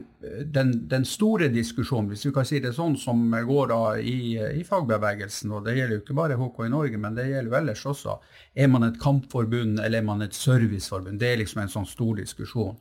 den, 0.46 0.88
den, 0.88 1.04
store 1.06 1.48
diskusjonen, 1.54 2.08
hvis 2.10 2.26
vi 2.26 2.32
kan 2.34 2.46
si 2.48 2.58
det 2.64 2.72
sånn, 2.74 2.96
som 2.98 3.20
går 3.30 3.68
da 3.70 3.82
i, 4.02 4.34
i, 4.58 4.64
fagbevegelsen, 4.66 5.52
og 5.54 5.68
det 5.68 5.76
gjelder 5.78 6.00
jo 6.00 6.02
ikke 6.02 6.16
bare 6.18 6.38
HK 6.40 6.64
i 6.66 6.72
Norge, 6.74 7.02
men 7.02 7.18
det 7.18 7.28
gjelder 7.28 7.52
jo 7.52 7.58
ellers 7.60 7.84
også, 7.92 8.16
er 8.58 8.72
man 8.74 8.88
et 8.88 8.98
kampforbund 9.04 9.78
eller 9.84 10.02
er 10.02 10.08
man 10.08 10.26
et 10.26 10.34
serviceforbund? 10.34 11.22
Det 11.22 11.30
er 11.30 11.42
liksom 11.44 11.62
en 11.62 11.74
sånn 11.76 11.86
stor 11.90 12.18
diskusjon. 12.18 12.80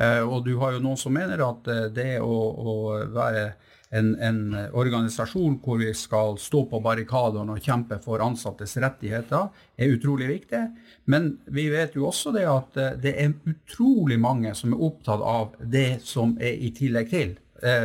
Eh, 0.00 0.22
og 0.24 0.46
du 0.46 0.54
har 0.60 0.76
jo 0.76 0.84
noen 0.84 0.98
som 0.98 1.12
mener 1.12 1.42
at 1.44 1.68
eh, 1.68 1.88
det 1.92 2.14
å, 2.24 2.30
å 2.32 2.74
være 3.12 3.50
en, 3.90 4.12
en, 4.22 4.40
organisasjon 4.78 5.58
hvor 5.64 5.80
vi 5.80 5.90
skal 5.98 6.38
stå 6.38 6.62
på 6.70 6.78
barrikadene 6.84 7.56
og 7.56 7.64
kjempe 7.64 7.98
for 8.04 8.22
ansattes 8.22 8.76
rettigheter, 8.80 9.50
er 9.76 9.92
utrolig 9.96 10.30
viktig. 10.30 10.62
Men 11.10 11.32
vi 11.50 11.66
vet 11.72 11.98
jo 11.98 12.06
også 12.08 12.32
det 12.36 12.46
at 12.48 12.80
eh, 12.80 12.96
det 13.02 13.14
er 13.18 13.34
utrolig 13.50 14.20
mange 14.22 14.54
som 14.56 14.72
er 14.72 14.86
opptatt 14.88 15.26
av 15.26 15.58
det 15.60 16.00
som 16.06 16.36
er 16.40 16.56
i 16.56 16.72
tillegg 16.76 17.12
til. 17.12 17.38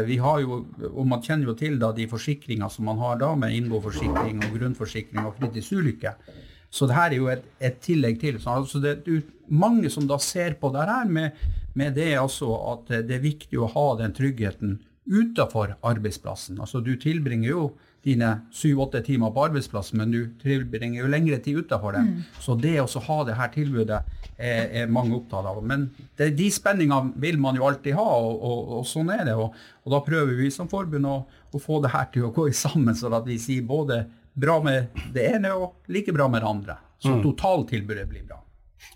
Vi 0.08 0.16
har 0.24 0.38
jo, 0.40 0.62
og 0.88 1.04
Man 1.04 1.20
kjenner 1.20 1.50
jo 1.50 1.54
til 1.60 1.74
da 1.82 1.90
de 1.92 2.06
forsikringer 2.08 2.70
som 2.72 2.86
man 2.88 3.02
har 3.02 3.18
da, 3.20 3.34
med 3.36 3.52
innboforsikring 3.58 4.38
og 4.46 4.54
grunnforsikring 4.56 5.26
og 5.28 5.36
fritidsulykker. 5.36 6.30
Så 6.72 6.88
det 6.88 6.96
her 6.96 7.12
er 7.12 7.18
jo 7.18 7.28
et, 7.34 7.44
et 7.60 7.82
tillegg 7.84 8.22
til. 8.22 8.40
Så 8.40 8.54
altså 8.56 8.80
det 8.80 8.94
er 9.04 9.20
mange 9.52 9.92
som 9.92 10.08
da 10.08 10.16
ser 10.24 10.56
på 10.62 10.72
det 10.72 10.88
her 10.88 11.12
med, 11.12 11.36
med 11.76 11.96
det 12.00 12.14
altså 12.20 12.52
at 12.74 12.92
det 13.08 13.18
er 13.18 13.24
viktig 13.24 13.60
å 13.60 13.72
ha 13.72 13.88
den 14.00 14.16
tryggheten 14.16 14.80
utafor 15.06 15.76
arbeidsplassen. 15.86 16.60
Altså 16.60 16.82
Du 16.82 16.96
tilbringer 16.98 17.50
jo 17.50 17.66
dine 18.06 18.30
syv-åtte 18.54 19.02
timer 19.06 19.32
på 19.34 19.48
arbeidsplassen, 19.48 19.98
men 19.98 20.12
du 20.14 20.20
tilbringer 20.42 21.02
jo 21.02 21.10
lengre 21.10 21.40
tid 21.42 21.58
utafor 21.64 21.96
den. 21.96 22.12
Mm. 22.12 22.28
Så 22.42 22.54
det 22.62 22.76
å 22.82 23.02
ha 23.08 23.18
det 23.26 23.38
her 23.40 23.50
tilbudet 23.54 24.02
er, 24.38 24.68
er, 24.84 24.92
mange 24.92 25.16
opptatt 25.18 25.48
av. 25.50 25.64
Men 25.66 25.88
det, 26.18 26.32
de 26.38 26.52
spenningene 26.54 27.16
vil 27.22 27.40
man 27.42 27.58
jo 27.58 27.66
alltid 27.66 27.98
ha, 27.98 28.06
og, 28.06 28.38
og, 28.38 28.70
og 28.78 28.86
sånn 28.90 29.10
er 29.14 29.26
det. 29.30 29.34
Og, 29.34 29.58
og, 29.82 29.90
da 29.96 30.04
prøver 30.06 30.38
vi 30.38 30.52
som 30.54 30.70
forbund 30.70 31.10
å, 31.10 31.18
å, 31.26 31.62
få 31.62 31.82
det 31.82 31.96
her 31.96 32.12
til 32.14 32.30
å 32.30 32.34
gå 32.36 32.46
sammen, 32.54 32.94
sånn 32.98 33.18
at 33.18 33.26
vi 33.26 33.40
sier 33.42 33.66
både 33.66 34.04
bra 34.34 34.60
med 34.62 34.94
det 35.16 35.30
ene 35.38 35.56
og 35.58 35.90
like 35.90 36.14
bra 36.14 36.30
med 36.30 36.46
det 36.46 36.52
andre. 36.52 36.80
Så 37.02 37.18
mm. 37.18 37.24
totaltilbudet 37.26 38.06
blir 38.10 38.26
bra. 38.30 38.45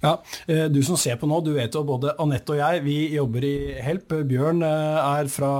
Ja, 0.04 0.16
Du 0.72 0.80
som 0.86 0.98
ser 1.00 1.18
på 1.20 1.28
nå, 1.30 1.40
du 1.44 1.52
vet 1.58 1.76
jo 1.76 1.84
både 1.88 2.14
Anette 2.22 2.56
og 2.56 2.62
jeg, 2.62 2.84
vi 2.86 2.98
jobber 3.16 3.46
i 3.46 3.56
Help. 3.84 4.14
Bjørn 4.30 4.64
er 4.66 5.30
fra 5.32 5.52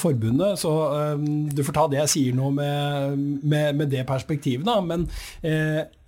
forbundet, 0.00 0.58
så 0.60 0.72
du 1.16 1.62
får 1.64 1.76
ta 1.76 1.86
det 1.90 2.00
jeg 2.02 2.12
sier 2.14 2.36
nå 2.36 2.50
med, 2.54 3.16
med, 3.42 3.78
med 3.80 3.90
det 3.92 4.04
perspektivet. 4.08 4.66
da, 4.68 4.78
Men 4.84 5.06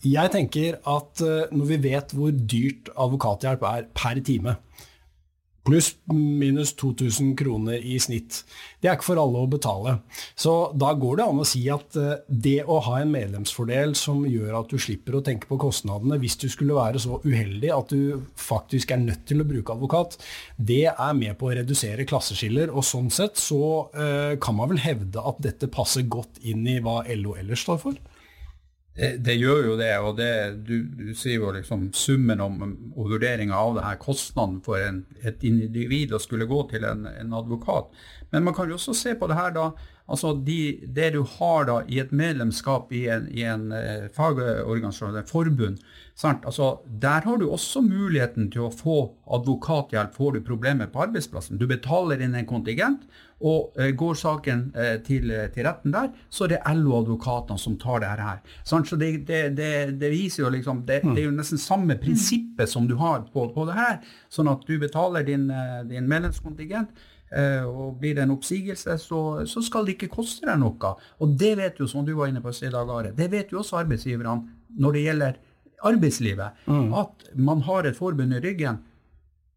jeg 0.03 0.35
tenker 0.35 0.79
at 0.83 1.23
når 1.55 1.71
vi 1.73 1.81
vet 1.89 2.15
hvor 2.17 2.35
dyrt 2.35 2.93
advokathjelp 2.93 3.65
er 3.73 3.89
per 3.97 4.21
time, 4.27 4.57
pluss 5.67 5.93
minus 6.11 6.75
2000 6.81 7.37
kroner 7.39 7.79
i 7.87 7.99
snitt. 8.03 8.43
Det 8.83 8.89
er 8.91 8.97
ikke 8.97 9.13
for 9.13 9.21
alle 9.23 9.45
å 9.45 9.51
betale. 9.51 9.95
Så 10.35 10.73
da 10.79 10.91
går 10.99 11.21
det 11.21 11.27
an 11.29 11.43
å 11.43 11.47
si 11.47 11.63
at 11.71 11.99
eh, 11.99 12.25
det 12.27 12.57
å 12.67 12.81
ha 12.89 12.99
en 13.01 13.13
medlemsfordel 13.15 13.95
som 13.99 14.25
gjør 14.27 14.59
at 14.59 14.73
du 14.73 14.81
slipper 14.83 15.19
å 15.19 15.23
tenke 15.25 15.47
på 15.51 15.61
kostnadene 15.63 16.19
hvis 16.23 16.39
du 16.43 16.49
skulle 16.53 16.79
være 16.79 17.03
så 17.03 17.21
uheldig 17.23 17.71
at 17.75 17.95
du 17.95 18.25
faktisk 18.39 18.95
er 18.95 19.05
nødt 19.05 19.27
til 19.29 19.43
å 19.43 19.49
bruke 19.49 19.77
advokat, 19.77 20.19
det 20.59 20.87
er 20.91 21.19
med 21.19 21.39
på 21.39 21.51
å 21.51 21.55
redusere 21.61 22.09
klasseskiller. 22.11 22.73
Og 22.75 22.87
sånn 22.87 23.11
sett 23.15 23.39
så 23.41 23.63
uh, 23.95 24.35
kan 24.43 24.57
man 24.59 24.73
vel 24.73 24.83
hevde 24.83 25.23
at 25.23 25.39
dette 25.45 25.71
passer 25.73 26.07
godt 26.11 26.43
inn 26.43 26.67
i 26.69 26.81
hva 26.83 27.03
LO 27.15 27.37
ellers 27.39 27.63
står 27.67 27.81
for? 27.83 27.99
Det, 28.93 29.39
gjør 29.41 29.71
jo 29.71 29.77
det, 29.81 29.93
og 30.05 30.19
det, 30.19 30.33
du, 30.69 30.83
du, 30.85 31.15
sier 31.17 31.41
jo 31.41 31.53
liksom 31.55 31.87
summen 31.97 32.43
om, 32.45 32.59
og 32.93 33.15
vurderinga 33.15 33.57
av 33.57 33.79
det 33.79 33.85
her, 33.87 34.01
kostnaden 34.03 34.59
for 34.65 34.83
en, 34.85 35.07
et 35.25 35.41
individ 35.49 36.13
å 36.13 36.21
skulle 36.21 36.49
gå 36.51 36.59
til 36.69 36.85
en, 36.85 37.07
en, 37.09 37.33
advokat. 37.39 37.89
Men 38.35 38.45
man 38.45 38.57
kan 38.57 38.69
jo 38.69 38.77
også 38.77 38.93
se 38.97 39.15
på 39.17 39.31
det 39.31 39.39
her 39.39 39.55
da, 39.57 39.71
altså 40.07 40.35
de, 40.47 40.61
det 40.87 41.13
du 41.15 41.23
har 41.39 41.67
da 41.69 41.81
i 41.89 42.01
et 42.03 42.13
medlemskap 42.13 42.93
i 42.93 43.07
en, 43.13 43.29
i 43.33 43.45
en 43.49 43.71
eh, 43.77 44.09
fagorganisasjon, 44.15 45.19
et 45.21 45.31
forbund, 45.31 45.83
altså, 46.23 46.79
der 46.87 47.25
har 47.25 47.37
du 47.41 47.49
også 47.51 47.81
muligheten 47.83 48.51
til 48.53 48.67
å 48.67 48.73
få 48.75 48.97
advokathjelp 49.33 50.15
får 50.15 50.33
du 50.37 50.41
problemer 50.47 50.91
på 50.93 51.07
arbeidsplassen. 51.07 51.59
Du 51.59 51.67
betaler 51.67 52.21
inn 52.23 52.35
en 52.39 52.49
kontingent, 52.49 53.07
og 53.43 53.75
eh, 53.81 53.91
går 53.99 54.15
saken 54.19 54.61
eh, 54.79 54.97
til, 55.03 55.33
til, 55.55 55.67
retten 55.67 55.95
der, 55.95 56.11
så 56.31 56.47
er 56.47 56.55
det 56.55 56.61
LO-advokatene 56.79 57.59
som 57.59 57.75
tar 57.81 58.03
det 58.05 58.11
her. 58.13 58.43
Sant? 58.65 58.89
så 58.89 58.99
det, 59.01 59.25
det, 59.27 59.43
det, 59.59 59.73
det, 59.99 60.11
viser 60.13 60.45
jo 60.45 60.53
liksom 60.55 60.85
det, 60.87 61.01
det, 61.09 61.17
er 61.19 61.27
jo 61.27 61.35
nesten 61.35 61.61
samme 61.61 61.97
prinsippet 62.01 62.71
som 62.71 62.87
du 62.91 62.95
har 63.01 63.25
på, 63.33 63.49
på 63.55 63.67
det 63.69 63.79
her. 63.79 63.99
Sånn 64.33 64.51
at 64.53 64.63
du 64.69 64.77
betaler 64.83 65.27
din, 65.27 65.49
eh, 65.51 65.81
din 65.91 66.07
medlemskontingent. 66.11 66.95
Og 67.33 67.95
blir 67.97 68.19
det 68.19 68.27
en 68.27 68.35
oppsigelse, 68.35 68.99
så, 69.01 69.21
så, 69.49 69.63
skal 69.65 69.87
det 69.87 69.95
ikke 69.95 70.11
koste 70.13 70.45
deg 70.45 70.59
noe. 70.61 70.91
Og 71.25 71.37
det 71.41 71.55
vet 71.57 71.79
jo, 71.81 71.87
som 71.89 72.05
du 72.05 72.11
var 72.19 72.29
inne 72.29 72.43
på 72.45 72.53
i 72.53 72.69
dag, 72.69 72.91
Are, 72.93 73.15
det 73.17 73.29
vet 73.33 73.55
jo 73.55 73.63
også 73.63 73.79
arbeidsgiverne 73.81 74.35
når 74.77 74.99
det 74.99 75.05
gjelder 75.07 75.39
arbeidslivet. 75.89 76.67
Mm. 76.67 76.93
At 76.95 77.31
man 77.35 77.63
har 77.67 77.89
et 77.89 77.97
forbund 77.97 78.35
i 78.37 78.43
ryggen. 78.45 78.83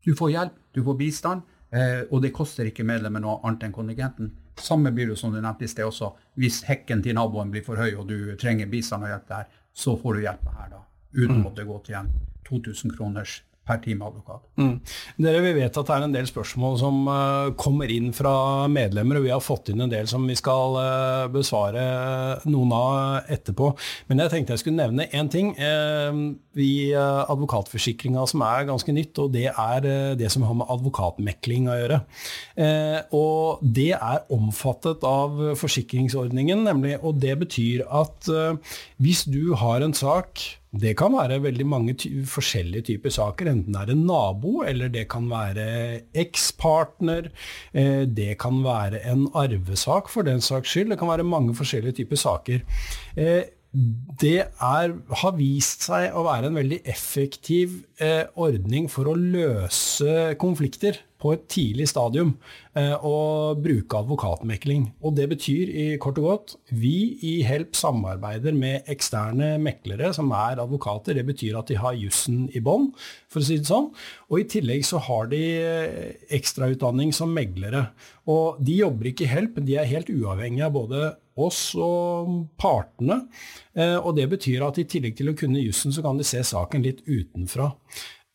Du 0.05 0.15
får 0.15 0.31
hjelp, 0.31 0.57
du 0.71 0.83
får 0.85 0.97
bistand. 1.01 1.43
Eh, 1.75 2.05
og 2.11 2.21
det 2.23 2.33
koster 2.35 2.69
ikke 2.69 2.85
medlemmet 2.87 3.23
noe 3.23 3.39
annet 3.43 3.67
enn 3.67 3.75
kontingenten. 3.75 4.31
Samme 4.61 4.93
blir 4.95 5.09
det 5.11 5.17
som 5.19 5.33
du 5.33 5.41
nevnte 5.41 5.65
i 5.65 5.71
sted 5.71 5.87
også. 5.87 6.13
Hvis 6.39 6.61
hekken 6.69 7.01
til 7.03 7.17
naboen 7.17 7.51
blir 7.51 7.65
for 7.65 7.79
høy 7.79 7.97
og 7.97 8.07
du 8.07 8.35
trenger 8.39 8.69
bistand 8.71 9.03
og 9.03 9.11
hjelp 9.11 9.27
der, 9.31 9.49
så 9.75 9.97
får 9.99 10.15
du 10.15 10.23
hjelp 10.23 10.45
her 10.55 10.71
da. 10.71 10.83
Uten 11.15 11.35
å 11.35 11.39
mm. 11.39 11.43
måtte 11.43 11.67
gå 11.67 11.81
til 11.87 11.99
en 11.99 12.13
2000 12.47 12.95
kroners 12.95 13.41
per 13.65 13.79
time 13.81 14.05
advokat. 14.05 14.43
Mm. 14.61 14.75
Dere, 15.17 15.41
Vi 15.41 15.53
vet 15.57 15.77
at 15.77 15.87
det 15.89 15.95
er 15.95 16.05
en 16.05 16.13
del 16.13 16.27
spørsmål 16.29 16.77
som 16.79 16.99
uh, 17.09 17.53
kommer 17.57 17.89
inn 17.91 18.11
fra 18.15 18.67
medlemmer, 18.71 19.19
og 19.19 19.25
vi 19.25 19.33
har 19.33 19.43
fått 19.43 19.71
inn 19.73 19.81
en 19.81 19.91
del 19.91 20.09
som 20.09 20.25
vi 20.29 20.37
skal 20.37 20.77
uh, 20.77 21.25
besvare 21.33 21.85
noen 22.45 22.73
av 22.75 23.31
etterpå. 23.33 23.71
Men 24.09 24.21
jeg 24.21 24.33
tenkte 24.33 24.55
jeg 24.55 24.63
skulle 24.63 24.81
nevne 24.83 25.09
én 25.09 25.31
ting. 25.33 25.53
Uh, 25.57 26.35
vi 26.55 26.71
Advokatforsikringa 26.95 28.23
som 28.29 28.43
er 28.45 28.67
ganske 28.69 28.93
nytt, 28.95 29.17
og 29.19 29.33
det 29.33 29.49
er 29.49 29.87
det 30.15 30.29
som 30.31 30.45
har 30.47 30.55
med 30.55 30.69
advokatmekling 30.71 31.67
å 31.67 31.75
gjøre. 31.75 31.97
og 33.17 33.63
det 33.75 33.89
er 33.97 34.21
omfattet 34.31 35.03
av 35.07 35.41
forsikringsordningen, 35.59 36.63
nemlig, 36.63 36.95
og 37.01 37.19
det 37.19 37.35
betyr 37.41 37.83
at 37.91 38.29
hvis 39.01 39.25
du 39.27 39.55
har 39.59 39.83
en 39.83 39.95
sak 39.97 40.45
det 40.81 40.95
kan 40.99 41.13
være 41.15 41.41
veldig 41.43 41.65
mange 41.67 41.95
ty 41.99 42.09
forskjellige 42.29 42.87
typer 42.89 43.13
saker, 43.13 43.49
enten 43.51 43.75
det 43.75 43.83
er 43.83 43.93
en 43.93 44.05
nabo, 44.07 44.59
eller 44.67 44.91
det 44.91 45.05
kan 45.11 45.27
være 45.31 45.67
ekspartner, 46.25 47.29
eh, 47.73 48.03
det 48.05 48.37
kan 48.41 48.63
være 48.65 49.03
en 49.11 49.27
arvesak 49.33 50.09
for 50.11 50.27
den 50.27 50.41
saks 50.43 50.73
skyld, 50.75 50.91
det 50.93 50.99
kan 50.99 51.11
være 51.11 51.27
mange 51.27 51.55
forskjellige 51.55 52.01
typer 52.01 52.19
saker. 52.19 52.65
Eh, 53.15 53.43
det 53.75 54.37
er, 54.45 54.93
har 55.19 55.33
vist 55.35 55.83
seg 55.89 56.13
å 56.15 56.23
være 56.27 56.47
en 56.49 56.59
veldig 56.61 56.79
effektiv 56.87 57.81
eh, 57.99 58.23
ordning 58.39 58.87
for 58.91 59.09
å 59.11 59.17
løse 59.19 60.35
konflikter 60.39 61.01
på 61.19 61.33
et 61.33 61.43
tidlig 61.51 61.87
stadium 61.89 62.33
eh, 62.77 62.93
og 62.95 63.59
bruke 63.65 63.99
advokatmekling. 63.99 64.85
Og 65.03 65.15
det 65.17 65.27
betyr 65.31 65.71
i 65.71 65.85
kort 66.01 66.21
og 66.21 66.27
godt 66.29 66.55
vi 66.69 67.17
i 67.25 67.33
Help 67.47 67.75
samarbeider 67.75 68.55
med 68.55 68.87
eksterne 68.91 69.55
meklere 69.63 70.13
som 70.15 70.31
er 70.35 70.61
advokater. 70.63 71.17
Det 71.17 71.25
betyr 71.27 71.59
at 71.59 71.71
de 71.71 71.79
har 71.81 71.97
jussen 71.99 72.45
i 72.55 72.63
bånn, 72.63 72.91
for 73.31 73.41
å 73.43 73.47
si 73.49 73.59
det 73.59 73.67
sånn. 73.67 73.91
Og 74.29 74.43
i 74.43 74.47
tillegg 74.55 74.87
så 74.87 75.01
har 75.09 75.27
de 75.33 75.43
eh, 75.59 76.15
ekstrautdanning 76.39 77.11
som 77.15 77.33
meglere. 77.35 77.89
Og 78.31 78.63
de 78.63 78.79
jobber 78.85 79.11
ikke 79.11 79.27
i 79.27 79.33
Help, 79.35 79.59
de 79.65 79.79
er 79.81 79.91
helt 79.91 80.11
uavhengige 80.13 80.69
av 80.69 80.75
både 80.79 81.05
oss 81.35 81.61
og 81.75 82.31
partene. 82.59 83.25
Eh, 83.75 83.97
og 83.97 84.15
det 84.17 84.29
betyr 84.31 84.65
at 84.67 84.79
i 84.79 84.87
tillegg 84.89 85.17
til 85.19 85.31
å 85.31 85.37
kunne 85.37 85.63
jussen, 85.63 85.93
så 85.95 86.03
kan 86.05 86.19
de 86.19 86.27
se 86.27 86.43
saken 86.45 86.85
litt 86.85 87.03
utenfra. 87.07 87.71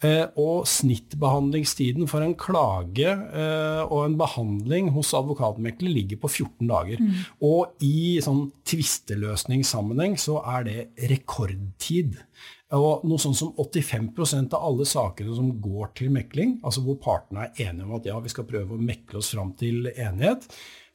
Eh, 0.01 0.25
og 0.41 0.65
snittbehandlingstiden 0.65 2.09
for 2.09 2.25
en 2.25 2.33
klage 2.41 3.11
eh, 3.11 3.83
og 3.85 4.07
en 4.07 4.15
behandling 4.21 4.89
hos 4.95 5.11
advokatmekler 5.17 5.93
ligger 5.93 6.23
på 6.23 6.31
14 6.31 6.71
dager. 6.71 7.03
Mm. 7.05 7.19
Og 7.45 7.85
i 7.85 8.17
sånn 8.25 8.47
tvisteløsningssammenheng 8.71 10.17
så 10.21 10.39
er 10.57 10.65
det 10.69 10.79
rekordtid. 11.11 12.17
Og 12.79 13.05
noe 13.05 13.21
sånn 13.21 13.37
som 13.37 13.53
85% 13.59 14.57
av 14.57 14.65
alle 14.71 14.87
sakene 14.89 15.35
som 15.37 15.53
går 15.61 15.93
til 16.01 16.13
mekling, 16.15 16.61
altså 16.65 16.85
hvor 16.87 16.97
partene 17.03 17.49
er 17.49 17.67
enige 17.67 17.89
om 17.89 17.97
at 17.99 18.09
ja, 18.09 18.17
vi 18.23 18.33
skal 18.33 18.47
prøve 18.49 18.79
å 18.79 18.81
mekle 18.81 19.21
oss 19.21 19.33
fram 19.35 19.53
til 19.59 19.91
enighet, 19.91 20.47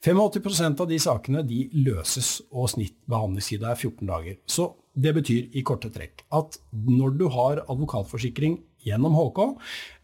85% 0.04 0.82
av 0.82 0.88
de 0.90 0.98
sakene 1.02 1.42
de 1.46 1.64
løses, 1.86 2.40
og 2.52 2.70
snittbehandlingstid 2.74 3.64
er 3.66 3.74
14 3.74 4.06
dager. 4.06 4.38
Så 4.46 4.70
det 4.96 5.12
betyr 5.16 5.56
i 5.56 5.64
korte 5.66 5.90
trekk 5.92 6.24
at 6.36 6.58
når 6.72 7.16
du 7.20 7.26
har 7.32 7.64
advokatforsikring 7.66 8.58
gjennom 8.86 9.16
HK, 9.18 9.40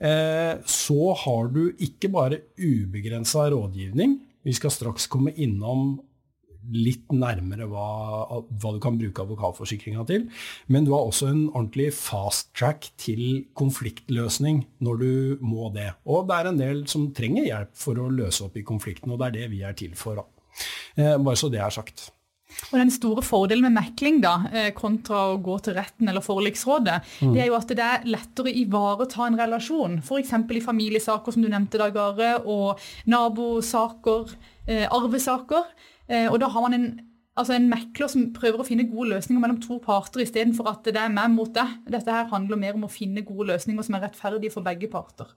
eh, 0.05 0.55
så 0.67 1.13
har 1.25 1.53
du 1.55 1.63
ikke 1.79 2.11
bare 2.13 2.43
ubegrensa 2.59 3.47
rådgivning. 3.53 4.19
Vi 4.43 4.55
skal 4.59 4.75
straks 4.75 5.07
komme 5.07 5.33
innom 5.37 6.01
litt 6.71 7.11
nærmere 7.13 7.67
hva, 7.71 7.89
hva 8.47 8.73
du 8.75 8.79
kan 8.83 8.99
bruke 9.01 9.25
advokatforsikringa 9.25 10.07
til. 10.09 10.29
Men 10.73 10.87
du 10.87 10.93
har 10.95 11.09
også 11.09 11.31
en 11.33 11.43
ordentlig 11.51 11.91
fast 11.97 12.53
track 12.59 12.93
til 13.01 13.45
konfliktløsning 13.59 14.65
når 14.85 15.03
du 15.03 15.13
må 15.43 15.73
det. 15.75 15.91
Og 16.07 16.29
det 16.31 16.39
er 16.39 16.53
en 16.53 16.63
del 16.63 16.87
som 16.91 17.11
trenger 17.17 17.49
hjelp 17.49 17.77
for 17.79 17.99
å 17.99 18.11
løse 18.13 18.47
opp 18.47 18.59
i 18.59 18.67
konflikten, 18.67 19.13
og 19.13 19.21
det 19.21 19.31
er 19.31 19.39
det 19.41 19.53
vi 19.53 19.63
er 19.67 19.79
til 19.79 19.95
for. 19.99 20.25
Eh, 20.97 21.17
bare 21.17 21.39
så 21.39 21.51
det 21.53 21.63
er 21.63 21.73
sagt. 21.75 22.11
Og 22.71 22.79
Den 22.79 22.91
store 22.93 23.23
fordelen 23.25 23.67
med 23.67 23.77
mekling 23.77 24.21
da, 24.23 24.35
eh, 24.53 24.71
kontra 24.77 25.33
å 25.33 25.41
gå 25.43 25.59
til 25.65 25.77
retten 25.77 26.09
eller 26.09 26.25
forliksrådet, 26.25 26.99
mm. 27.23 27.33
det 27.35 27.43
er 27.43 27.49
jo 27.51 27.59
at 27.59 27.73
det 27.73 27.87
er 27.87 28.09
lettere 28.09 28.51
å 28.51 28.57
ivareta 28.63 29.27
en 29.27 29.39
relasjon. 29.41 29.99
F.eks. 30.03 30.33
i 30.33 30.65
familiesaker, 30.65 31.33
som 31.33 31.43
du 31.43 31.49
nevnte, 31.49 31.81
Dag 31.81 31.97
Are, 31.97 32.35
og 32.45 32.79
nabosaker, 33.07 34.37
eh, 34.67 34.87
arvesaker. 34.89 35.65
Eh, 36.13 36.29
og 36.29 36.41
da 36.43 36.51
har 36.53 36.65
man 36.67 36.77
en, 36.77 36.89
altså 37.39 37.57
en 37.57 37.71
mekler 37.71 38.11
som 38.13 38.29
prøver 38.37 38.61
å 38.61 38.67
finne 38.69 38.89
gode 38.91 39.15
løsninger 39.15 39.41
mellom 39.41 39.61
to 39.65 39.79
parter, 39.85 40.25
istedenfor 40.25 40.69
at 40.71 40.85
det 40.89 41.01
er 41.01 41.13
meg 41.13 41.33
mot 41.33 41.53
deg. 41.55 41.79
Dette 41.91 42.13
her 42.13 42.29
handler 42.33 42.61
mer 42.61 42.77
om 42.77 42.87
å 42.89 42.93
finne 42.93 43.25
gode 43.27 43.49
løsninger 43.53 43.87
som 43.87 43.97
er 43.97 44.07
rettferdige 44.07 44.53
for 44.55 44.67
begge 44.67 44.91
parter. 44.93 45.33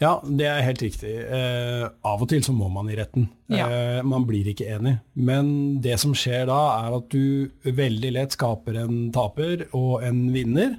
Ja, 0.00 0.14
det 0.24 0.46
er 0.48 0.62
helt 0.64 0.80
riktig. 0.80 1.12
Eh, 1.12 1.84
av 2.08 2.22
og 2.24 2.28
til 2.30 2.40
så 2.44 2.54
må 2.56 2.70
man 2.72 2.88
i 2.88 2.96
retten. 2.96 3.26
Ja. 3.52 3.66
Eh, 3.68 4.00
man 4.06 4.24
blir 4.28 4.48
ikke 4.48 4.70
enig. 4.72 4.94
Men 5.12 5.50
det 5.84 5.98
som 6.00 6.14
skjer 6.16 6.46
da, 6.48 6.60
er 6.86 6.96
at 6.96 7.12
du 7.12 7.50
veldig 7.66 8.14
lett 8.16 8.36
skaper 8.36 8.80
en 8.80 9.10
taper 9.12 9.66
og 9.76 10.00
en 10.06 10.22
vinner. 10.32 10.78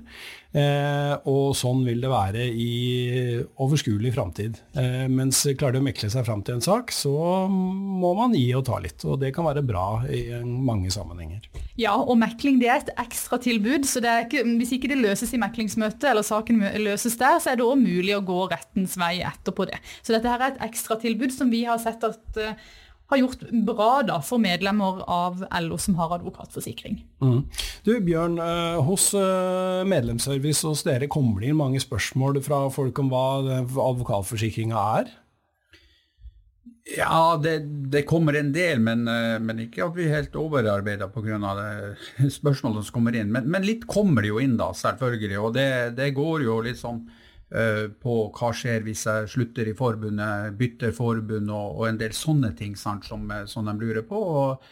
Eh, 0.58 1.14
og 1.30 1.54
sånn 1.56 1.86
vil 1.86 2.02
det 2.04 2.10
være 2.12 2.50
i 2.50 2.72
overskuelig 3.62 4.16
framtid. 4.18 4.58
Eh, 4.74 5.06
mens 5.12 5.46
klarer 5.54 5.78
du 5.78 5.84
å 5.84 5.86
mekle 5.86 6.10
seg 6.12 6.26
fram 6.26 6.42
til 6.42 6.58
en 6.58 6.66
sak, 6.66 6.90
så 6.92 7.14
må 7.52 8.16
man 8.18 8.34
gi 8.36 8.50
og 8.58 8.66
ta 8.68 8.82
litt. 8.82 9.06
Og 9.06 9.22
det 9.22 9.36
kan 9.38 9.48
være 9.48 9.64
bra 9.64 10.02
i 10.10 10.26
mange 10.42 10.90
sammenhenger. 10.94 11.41
Ja, 11.82 11.96
og 11.98 12.20
mekling 12.22 12.60
det 12.62 12.70
er 12.70 12.84
et 12.84 12.92
ekstra 13.02 13.40
tilbud. 13.42 13.88
så 13.90 14.02
ikke, 14.02 14.44
Hvis 14.60 14.76
ikke 14.76 14.92
det 14.92 15.00
løses 15.02 15.34
i 15.34 15.42
meklingsmøtet, 15.42 16.10
eller 16.12 16.26
saken 16.26 16.62
løses 16.84 17.18
der, 17.18 17.40
så 17.40 17.52
er 17.52 17.60
det 17.60 17.66
òg 17.66 17.82
mulig 17.82 18.16
å 18.16 18.26
gå 18.26 18.46
rettens 18.52 18.98
vei 19.00 19.20
etterpå 19.26 19.66
det. 19.70 19.82
Så 20.04 20.14
dette 20.14 20.30
her 20.30 20.42
er 20.42 20.54
et 20.54 20.64
ekstratilbud 20.70 21.34
som 21.34 21.50
vi 21.50 21.64
har 21.66 21.80
sett 21.82 22.04
at 22.04 22.38
uh, 22.38 22.54
har 23.12 23.20
gjort 23.20 23.44
bra 23.68 23.90
da, 24.08 24.20
for 24.24 24.40
medlemmer 24.42 25.02
av 25.10 25.42
LO 25.64 25.80
som 25.82 25.98
har 26.00 26.14
advokatforsikring. 26.16 27.02
Mm. 27.24 27.42
Du 27.84 27.92
Bjørn, 28.00 28.38
uh, 28.40 28.80
hos 28.88 29.10
uh, 29.18 29.82
medlemsservice 29.88 30.68
hos 30.68 30.86
dere 30.88 31.10
kommer 31.12 31.42
det 31.42 31.52
inn 31.52 31.60
mange 31.60 31.82
spørsmål 31.84 32.40
fra 32.46 32.64
folk 32.72 33.02
om 33.04 33.12
hva 33.12 33.26
advokatforsikringa 33.66 34.86
er? 35.02 35.12
Ja, 36.84 37.40
det, 37.44 37.60
det, 37.94 38.02
kommer 38.10 38.34
en 38.34 38.52
del, 38.54 38.80
men, 38.82 39.06
eh, 39.08 39.38
men 39.40 39.60
ikke 39.62 39.86
at 39.86 39.96
vi 39.96 40.08
er 40.08 40.16
helt 40.18 40.36
overarbeida 40.38 41.08
pga. 41.14 41.38
spørsmålene 42.40 42.84
som 42.84 42.96
kommer 42.96 43.16
inn. 43.16 43.32
Men, 43.32 43.50
men, 43.52 43.66
litt 43.66 43.86
kommer 43.90 44.26
det 44.26 44.32
jo 44.32 44.42
inn, 44.42 44.58
da, 44.58 44.72
selvfølgelig. 44.76 45.38
Og 45.40 45.54
det, 45.56 45.68
det 46.00 46.12
går 46.18 46.48
jo 46.48 46.58
litt 46.66 46.82
sånn 46.82 47.04
uh, 47.06 47.86
på 48.02 48.16
hva 48.34 48.50
skjer 48.58 48.82
hvis 48.88 49.06
jeg 49.06 49.30
slutter 49.36 49.70
i 49.70 49.78
forbundet, 49.78 50.58
bytter 50.58 50.96
forbund 50.98 51.54
og, 51.54 51.78
og 51.78 51.88
en 51.92 52.02
del 52.02 52.18
sånne 52.18 52.54
ting 52.58 52.74
sant, 52.80 53.06
som, 53.06 53.30
som, 53.46 53.70
de 53.70 53.78
lurer 53.78 54.08
på. 54.08 54.18
Og 54.18 54.66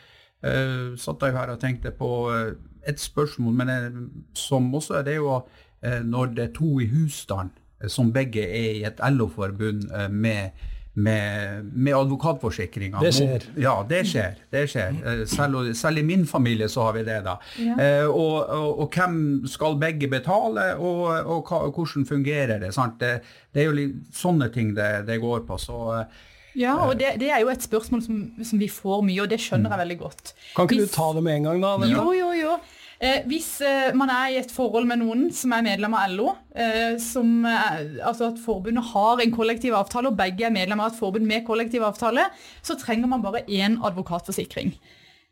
uh, 0.50 0.98
satt 0.98 1.28
jeg 1.28 1.38
her 1.38 1.54
og 1.54 1.62
tenkte 1.62 1.94
på 1.96 2.12
uh, 2.34 2.51
et 2.89 3.00
spørsmål, 3.00 3.62
men 3.62 3.70
uh, 3.70 4.04
som 4.34 4.74
også 4.74 5.00
er 5.00 5.10
det 5.12 5.20
jo 5.22 5.42
når 5.80 6.34
det 6.36 6.42
er 6.44 6.50
to 6.58 6.74
i 6.84 6.89
husstand 6.92 7.54
som 7.88 8.10
begge 8.12 8.42
er 8.44 8.74
i 8.82 8.82
et 8.84 8.98
LO-forbund 9.00 9.86
med 10.12 10.50
med, 10.93 11.65
med 11.74 11.96
advokatforsikringa. 11.96 13.00
Det 13.01 13.12
skjer. 13.15 13.46
Ja, 13.62 13.75
det 13.89 14.01
skjer. 14.10 14.39
Det 14.51 14.63
skjer. 14.72 14.96
Eh, 15.05 15.25
selv, 15.29 15.74
selv, 15.77 16.01
i 16.01 16.03
min 16.03 16.25
familie 16.27 16.69
så 16.69 16.88
har 16.88 16.98
vi 16.98 17.03
det. 17.08 17.19
da. 17.25 17.38
Ja. 17.62 17.75
Eh, 17.84 18.08
og, 18.08 18.50
og, 18.50 18.72
og, 18.84 18.96
hvem 18.96 19.19
skal 19.50 19.77
begge 19.81 20.10
betale, 20.12 20.74
og, 20.75 21.05
og 21.25 21.75
hvordan 21.75 22.08
fungerer 22.10 22.60
det? 22.60 22.74
sant? 22.75 23.00
Det, 23.00 23.19
det, 23.53 23.63
er 23.63 23.69
jo 23.69 23.77
litt 23.77 24.01
sånne 24.15 24.50
ting 24.53 24.74
det, 24.77 25.05
det 25.10 25.22
går 25.22 25.46
på. 25.48 25.60
så... 25.62 25.86
Eh, 26.00 26.25
ja, 26.60 26.74
og 26.81 26.98
det, 27.00 27.13
det, 27.22 27.29
er 27.31 27.43
jo 27.43 27.51
et 27.53 27.63
spørsmål 27.63 28.01
som, 28.03 28.15
som, 28.43 28.60
vi 28.60 28.67
får 28.74 29.03
mye, 29.05 29.22
og 29.24 29.29
det 29.31 29.38
skjønner 29.39 29.72
jeg 29.72 29.84
veldig 29.84 29.98
godt. 30.00 30.34
Kan 30.55 30.67
ikke 30.67 30.81
Hvis, 30.81 30.91
du 30.91 30.96
ta 30.98 31.12
det 31.15 31.24
med 31.24 31.38
en 31.38 31.50
gang, 31.51 31.62
da? 31.63 31.88
Jo, 31.88 32.10
jo, 32.17 32.31
jo. 32.36 32.58
Eh, 33.00 33.22
hvis 33.32 33.62
eh, 33.63 33.89
man 33.96 34.12
er 34.12 34.34
i 34.34 34.39
et 34.41 34.51
forhold 34.51 34.88
med 34.89 35.00
noen 35.00 35.27
som 35.36 35.53
er 35.56 35.63
medlem 35.63 35.96
av 35.96 36.12
LO, 36.12 36.34
eh, 36.51 36.98
som, 37.00 37.46
altså 37.48 38.34
at 38.34 38.41
forbundet 38.44 38.91
har 38.91 39.24
en 39.24 39.36
kollektiv 39.36 39.77
avtale, 39.79 40.12
og 40.12 40.20
begge 40.20 40.48
er 40.48 40.56
medlem 40.56 40.84
av 40.84 40.91
et 40.91 41.00
forbund 41.00 41.27
med 41.27 41.46
kollektiv 41.48 41.86
avtale, 41.88 42.27
så 42.62 42.75
trenger 42.79 43.12
man 43.12 43.24
bare 43.24 43.46
én 43.48 43.79
advokatforsikring. 43.79 44.75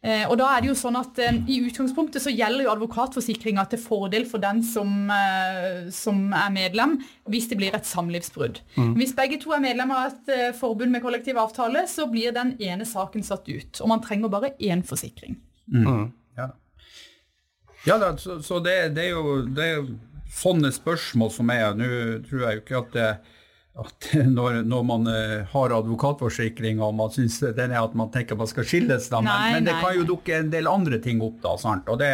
Eh, 0.06 0.28
og 0.30 0.36
da 0.38 0.52
er 0.54 0.62
det 0.62 0.70
jo 0.70 0.76
sånn 0.78 0.96
at 1.00 1.18
eh, 1.20 1.40
I 1.50 1.58
utgangspunktet 1.66 2.22
så 2.22 2.30
gjelder 2.30 2.68
jo 2.68 2.74
advokatforsikringa 2.76 3.64
til 3.72 3.82
fordel 3.82 4.28
for 4.30 4.44
den 4.44 4.62
som, 4.66 5.10
eh, 5.10 5.88
som, 5.94 6.22
er 6.38 6.54
medlem, 6.54 7.00
hvis 7.28 7.50
det 7.50 7.58
blir 7.60 7.76
et 7.76 7.90
samlivsbrudd. 7.90 8.62
Mm. 8.78 8.94
Hvis 9.00 9.16
begge 9.18 9.42
to 9.42 9.56
er 9.58 9.64
medlem 9.64 9.92
av 9.96 10.12
et 10.12 10.56
forbund 10.60 10.94
med 10.94 11.04
kollektiv 11.04 11.40
avtale, 11.42 11.88
så 11.90 12.06
blir 12.12 12.36
den 12.36 12.56
ene 12.62 12.86
saken 12.88 13.26
satt 13.26 13.50
ut. 13.50 13.82
Og 13.82 13.90
man 13.90 14.04
trenger 14.06 14.32
bare 14.32 14.54
én 14.62 14.86
forsikring. 14.86 15.40
Mm. 15.74 16.14
Ja. 17.86 17.98
Da, 18.02 18.12
så, 18.18 18.42
så 18.44 18.60
det, 18.64 18.76
det, 18.98 19.10
er 19.10 19.16
jo, 19.16 19.42
det, 19.46 19.64
er 19.66 19.82
jo, 19.82 19.98
sånne 20.34 20.72
spørsmål 20.76 21.34
som 21.34 21.52
er. 21.54 21.74
Nå 21.78 21.90
tror 22.28 22.46
jeg 22.46 22.60
jo 22.60 22.64
ikke 22.64 22.80
at, 22.82 22.96
det, 22.96 23.10
at 23.84 24.08
når, 24.38 24.62
når, 24.68 24.86
man 24.88 25.10
uh, 25.10 25.44
har 25.54 25.76
advokatforsikring 25.80 26.82
og 26.84 26.96
man 26.98 27.14
syns 27.14 27.40
den 27.44 27.74
er 27.74 27.82
at 27.84 27.98
man 27.98 28.12
tenker 28.14 28.40
man 28.40 28.50
skal 28.50 28.68
skilles, 28.68 29.12
da, 29.14 29.22
nei, 29.24 29.54
men, 29.58 29.68
det 29.68 29.76
det 29.76 29.84
kan 29.84 30.00
jo 30.00 30.08
dukke 30.16 30.40
en 30.40 30.54
del 30.54 30.72
andre 30.72 31.02
ting 31.04 31.22
opp. 31.26 31.40
da, 31.46 31.58
sant? 31.62 31.90
Det, 32.02 32.14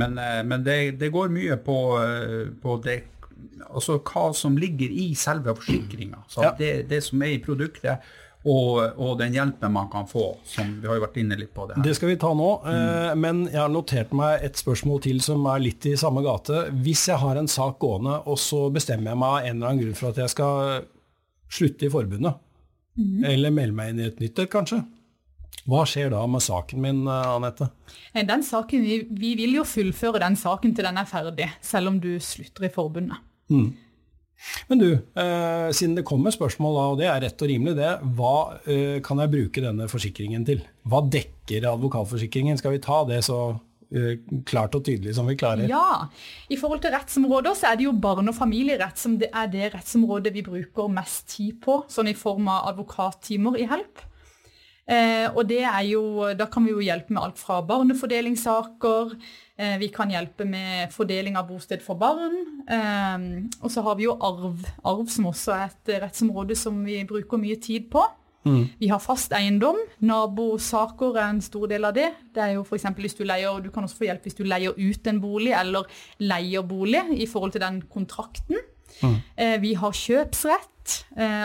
men, 0.00 0.18
uh, 0.18 0.40
men 0.46 0.66
det, 0.66 1.12
går 1.14 1.32
mye 1.34 1.60
på, 1.62 1.78
uh, 1.98 2.50
på 2.62 2.80
det 2.84 3.02
altså 3.68 3.98
hva 4.02 4.30
som 4.34 4.56
ligger 4.58 4.90
i 4.90 5.12
selve 5.18 5.54
forsikringa. 5.58 6.24
Ja. 6.36 6.54
Det, 6.58 6.72
det 6.90 7.02
som 7.06 7.22
er 7.22 7.36
i 7.36 7.42
produktet 7.42 8.08
og, 8.48 8.78
og, 8.96 9.12
den 9.20 9.34
hjelpen 9.36 9.72
man 9.74 9.90
kan 9.92 10.06
få. 10.08 10.30
som 10.46 10.70
Vi 10.80 10.88
har 10.88 10.98
jo 10.98 11.04
vært 11.04 11.18
inne 11.20 11.36
litt 11.38 11.52
på 11.54 11.66
det 11.68 11.76
her. 11.76 11.84
Det 11.84 11.94
skal 11.98 12.12
vi 12.12 12.18
ta 12.20 12.30
nå. 12.36 12.50
Mm. 12.64 13.20
Men 13.20 13.42
jeg 13.50 13.60
har 13.60 13.72
notert 13.72 14.14
meg 14.16 14.44
et 14.46 14.60
spørsmål 14.60 15.02
til 15.04 15.22
som 15.24 15.44
er 15.52 15.64
litt 15.64 15.88
i 15.90 15.96
samme 16.00 16.22
gate. 16.24 16.66
Hvis 16.84 17.06
jeg 17.10 17.20
har 17.20 17.40
en 17.40 17.50
sak 17.50 17.78
gående, 17.82 18.20
og 18.24 18.40
så 18.40 18.66
bestemmer 18.74 19.12
jeg 19.12 19.20
meg 19.20 19.28
av 19.28 19.48
en 19.48 19.56
eller 19.56 19.72
annen 19.72 19.82
grunn 19.84 19.98
for 19.98 20.12
at 20.12 20.22
jeg 20.22 20.34
skal 20.34 20.86
slutte 21.58 21.88
i 21.88 21.92
forbundet, 21.92 22.38
mm. 22.98 23.26
eller 23.32 23.54
melde 23.54 23.76
meg 23.76 23.92
inn 23.92 24.02
i 24.02 24.08
et 24.08 24.22
nytt 24.22 24.44
et, 24.44 24.52
kanskje. 24.52 24.82
Hva 25.68 25.82
skjer 25.88 26.12
da 26.14 26.22
med 26.30 26.44
saken 26.44 26.80
min, 26.80 27.02
eh, 27.08 27.30
Anette? 27.34 27.68
Den 28.14 28.44
saken, 28.44 28.84
vi, 28.84 29.02
vi, 29.10 29.34
vil 29.36 29.58
jo 29.58 29.66
fullføre 29.68 30.22
den 30.22 30.38
saken 30.38 30.74
til 30.76 30.86
den 30.88 31.00
er 31.00 31.08
ferdig, 31.08 31.50
selv 31.64 31.92
om 31.92 31.98
du 32.00 32.14
slutter 32.24 32.68
i 32.68 32.72
forbundet. 32.72 33.20
Mm. 33.52 33.72
Men 34.70 34.82
du, 34.82 34.90
eh, 34.94 35.68
siden 35.74 35.96
det 35.98 36.06
kommer 36.06 36.34
spørsmål, 36.34 36.76
og 36.92 36.98
det 37.00 37.08
er 37.10 37.22
rett 37.24 37.42
og 37.42 37.50
rimelig 37.50 37.76
det, 37.78 37.94
hva 38.18 38.34
eh, 38.70 38.98
kan 39.04 39.22
jeg 39.22 39.32
bruke 39.32 39.64
denne 39.64 39.88
forsikringen 39.90 40.44
til? 40.48 40.62
Hva 40.88 41.02
dekker 41.10 41.66
advokatforsikringen? 41.72 42.60
Skal 42.60 42.76
vi 42.76 42.82
ta 42.84 43.00
det 43.08 43.22
så 43.26 43.40
eh, 43.90 44.20
klart 44.48 44.76
og 44.78 44.84
tydelig 44.86 45.16
som 45.18 45.28
vi 45.30 45.38
klarer? 45.40 45.66
Ja, 45.70 46.06
i 46.48 46.58
forhold 46.60 46.84
til 46.84 46.94
rettsområder 46.94 47.58
så 47.58 47.72
er 47.72 47.80
det 47.80 47.88
jo 47.88 47.96
barne- 47.98 48.30
og 48.30 48.38
familierett 48.38 49.00
som 49.00 49.18
det 49.20 49.32
er 49.32 49.50
det 49.52 49.72
rettsområdet 49.74 50.34
vi 50.36 50.46
bruker 50.46 50.92
mest 50.92 51.26
tid 51.34 51.58
på, 51.64 51.82
sånn 51.90 52.12
i 52.12 52.18
form 52.18 52.50
av 52.52 52.70
advokattimer 52.74 53.58
i 53.58 53.66
HELP. 53.70 54.06
Eh, 54.88 55.26
og 55.34 55.42
det 55.50 55.64
er 55.68 55.82
jo, 55.90 56.02
da 56.38 56.46
kan 56.48 56.64
vi 56.64 56.72
jo 56.72 56.80
hjelpe 56.80 57.12
med 57.12 57.20
alt 57.20 57.40
fra 57.42 57.58
barnefordelingssaker, 57.66 59.18
vi 59.80 59.88
kan 59.90 60.10
hjelpe 60.12 60.44
med 60.46 60.92
fordeling 60.94 61.34
av 61.38 61.48
bosted 61.48 61.82
for 61.82 61.98
barn. 61.98 62.36
Eh, 62.68 63.26
og 63.62 63.72
så 63.72 63.82
har 63.84 63.98
vi 63.98 64.06
jo 64.06 64.16
arv, 64.20 64.62
arv 64.86 65.10
som 65.12 65.28
også 65.30 65.54
er 65.56 65.68
et 65.70 65.92
rettsområde 66.04 66.56
som 66.58 66.78
vi 66.84 67.00
bruker 67.08 67.40
mye 67.40 67.58
tid 67.62 67.88
på. 67.92 68.04
Mm. 68.48 68.62
Vi 68.78 68.88
har 68.88 69.02
fast 69.02 69.32
eiendom. 69.36 69.80
Nabosaker 70.04 71.18
er 71.18 71.32
en 71.32 71.42
stor 71.44 71.68
del 71.70 71.88
av 71.88 71.96
det. 71.96 72.10
Det 72.34 72.44
er 72.44 72.54
jo 72.56 72.64
for 72.64 72.78
hvis 72.78 73.16
Du 73.18 73.24
leier, 73.24 73.60
du 73.60 73.70
kan 73.70 73.84
også 73.84 73.98
få 73.98 74.08
hjelp 74.08 74.22
hvis 74.22 74.38
du 74.38 74.44
leier 74.44 74.76
ut 74.76 75.06
en 75.06 75.20
bolig 75.20 75.52
eller 75.52 75.88
leier 76.20 76.62
bolig 76.62 77.02
i 77.18 77.26
forhold 77.26 77.52
til 77.52 77.64
den 77.64 77.82
kontrakten. 77.82 78.56
Mm. 79.02 79.16
Eh, 79.36 79.60
vi 79.60 79.74
har 79.74 79.92
kjøpsrett. 79.92 80.74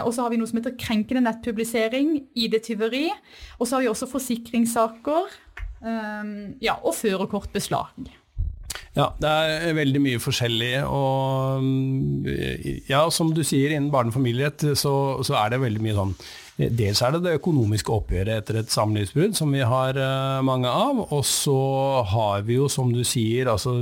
Og 0.06 0.14
så 0.16 0.24
har 0.24 0.30
vi 0.32 0.38
noe 0.40 0.48
som 0.48 0.56
heter 0.56 0.78
krenkende 0.80 1.26
nettpublisering, 1.26 2.14
ID-tyveri. 2.32 3.10
Og 3.60 3.68
så 3.68 3.76
har 3.76 3.82
vi 3.84 3.90
også 3.92 4.08
forsikringssaker 4.08 5.34
ja, 5.84 6.78
og 6.82 6.94
førerkortbeslag. 6.96 7.92
Ja, 8.94 9.08
det 9.18 9.30
er 9.30 9.74
veldig 9.74 10.02
mye 10.04 10.22
forskjellig. 10.22 10.74
Og 10.86 11.66
ja, 12.90 13.02
som 13.14 13.32
du 13.34 13.42
sier, 13.46 13.74
innen 13.74 13.92
barne- 13.94 14.14
så, 14.78 14.94
så, 15.26 15.38
er 15.42 15.54
det 15.56 15.64
veldig 15.64 15.82
mye 15.84 15.98
sånn 15.98 16.14
Dels 16.54 17.00
er 17.02 17.16
det 17.16 17.24
det 17.24 17.38
økonomiske 17.40 17.90
oppgjøret 17.90 18.44
etter 18.44 18.60
et 18.60 18.70
samlivsbrudd, 18.70 19.34
som 19.34 19.50
vi 19.56 19.64
har 19.66 19.98
uh, 19.98 20.44
mange 20.46 20.70
av. 20.70 21.00
Og 21.16 21.24
så 21.26 21.56
har 22.12 22.44
vi 22.46 22.60
jo, 22.60 22.68
som 22.70 22.92
du 22.94 23.02
sier, 23.08 23.50
altså 23.50 23.74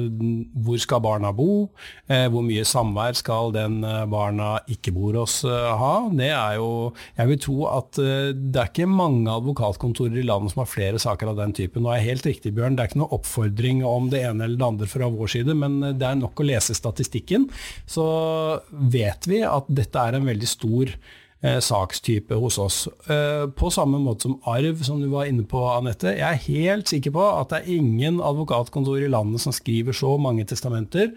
hvor 0.55 0.79
skal 0.79 1.03
barna 1.03 1.33
bo? 1.35 1.67
Eh, 2.07 2.29
hvor 2.31 2.45
mye 2.45 2.63
samvær 2.67 3.17
skal 3.19 3.51
den 3.55 3.81
uh, 3.83 4.05
barna 4.07 4.53
ikke 4.71 4.93
bor 4.95 5.19
hos 5.19 5.41
ha? 5.43 5.91
Det 6.15 6.31
er 6.31 6.57
jo 6.61 6.69
Jeg 7.17 7.27
vil 7.27 7.39
tro 7.43 7.57
at 7.67 7.97
det 7.97 8.59
er 8.59 8.69
ikke 8.69 8.87
mange 8.87 9.31
advokatkontorer 9.31 10.21
i 10.21 10.25
landet 10.27 10.53
som 10.53 10.63
har 10.63 10.71
flere 10.71 10.99
saker 11.01 11.33
av 11.33 11.41
den 11.41 11.55
typen. 11.57 11.83
Og 11.83 11.95
er 11.95 12.05
helt 12.07 12.27
riktig, 12.27 12.53
Bjørn, 12.55 12.77
det 12.77 12.85
er 12.85 12.91
ikke 12.91 13.01
noe 13.03 13.17
oppfordring 13.17 13.83
om 13.87 14.07
det 14.11 14.23
ene 14.29 14.47
eller 14.47 14.59
det 14.61 14.69
andre 14.69 14.91
fra 14.91 15.11
vår 15.11 15.33
side, 15.35 15.55
men 15.57 15.81
det 15.99 16.07
er 16.07 16.19
nok 16.19 16.39
å 16.39 16.47
lese 16.47 16.77
statistikken. 16.77 17.49
Så 17.89 18.05
vet 18.71 19.27
vi 19.27 19.43
at 19.47 19.67
dette 19.71 20.07
er 20.07 20.17
en 20.17 20.29
veldig 20.31 20.49
stor 20.49 20.95
eh, 21.43 21.59
sakstype 21.63 22.37
hos 22.39 22.57
oss. 22.61 22.87
Eh, 23.09 23.45
på 23.57 23.71
samme 23.73 23.99
måte 24.01 24.27
som 24.27 24.39
arv, 24.49 24.83
som 24.85 25.01
du 25.01 25.09
var 25.11 25.29
inne 25.29 25.45
på, 25.47 25.61
Anette. 25.73 26.15
Jeg 26.17 26.27
er 26.27 26.47
helt 26.47 26.91
sikker 26.91 27.15
på 27.15 27.27
at 27.33 27.51
det 27.51 27.61
er 27.61 27.79
ingen 27.79 28.21
advokatkontor 28.21 29.01
i 29.03 29.11
landet 29.11 29.43
som 29.43 29.55
skriver 29.55 29.95
så 29.95 30.15
mange 30.21 30.45
testamenter 30.49 31.11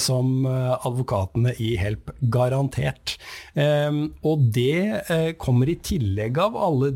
som 0.00 0.44
eh, 0.46 0.86
advokatene 0.86 1.54
i 1.62 1.74
Help. 1.80 2.12
Garantert. 2.32 3.16
Eh, 3.56 3.90
og 4.26 4.46
det 4.54 5.04
eh, 5.08 5.30
kommer 5.40 5.70
i 5.70 5.78
tillegg, 5.84 6.38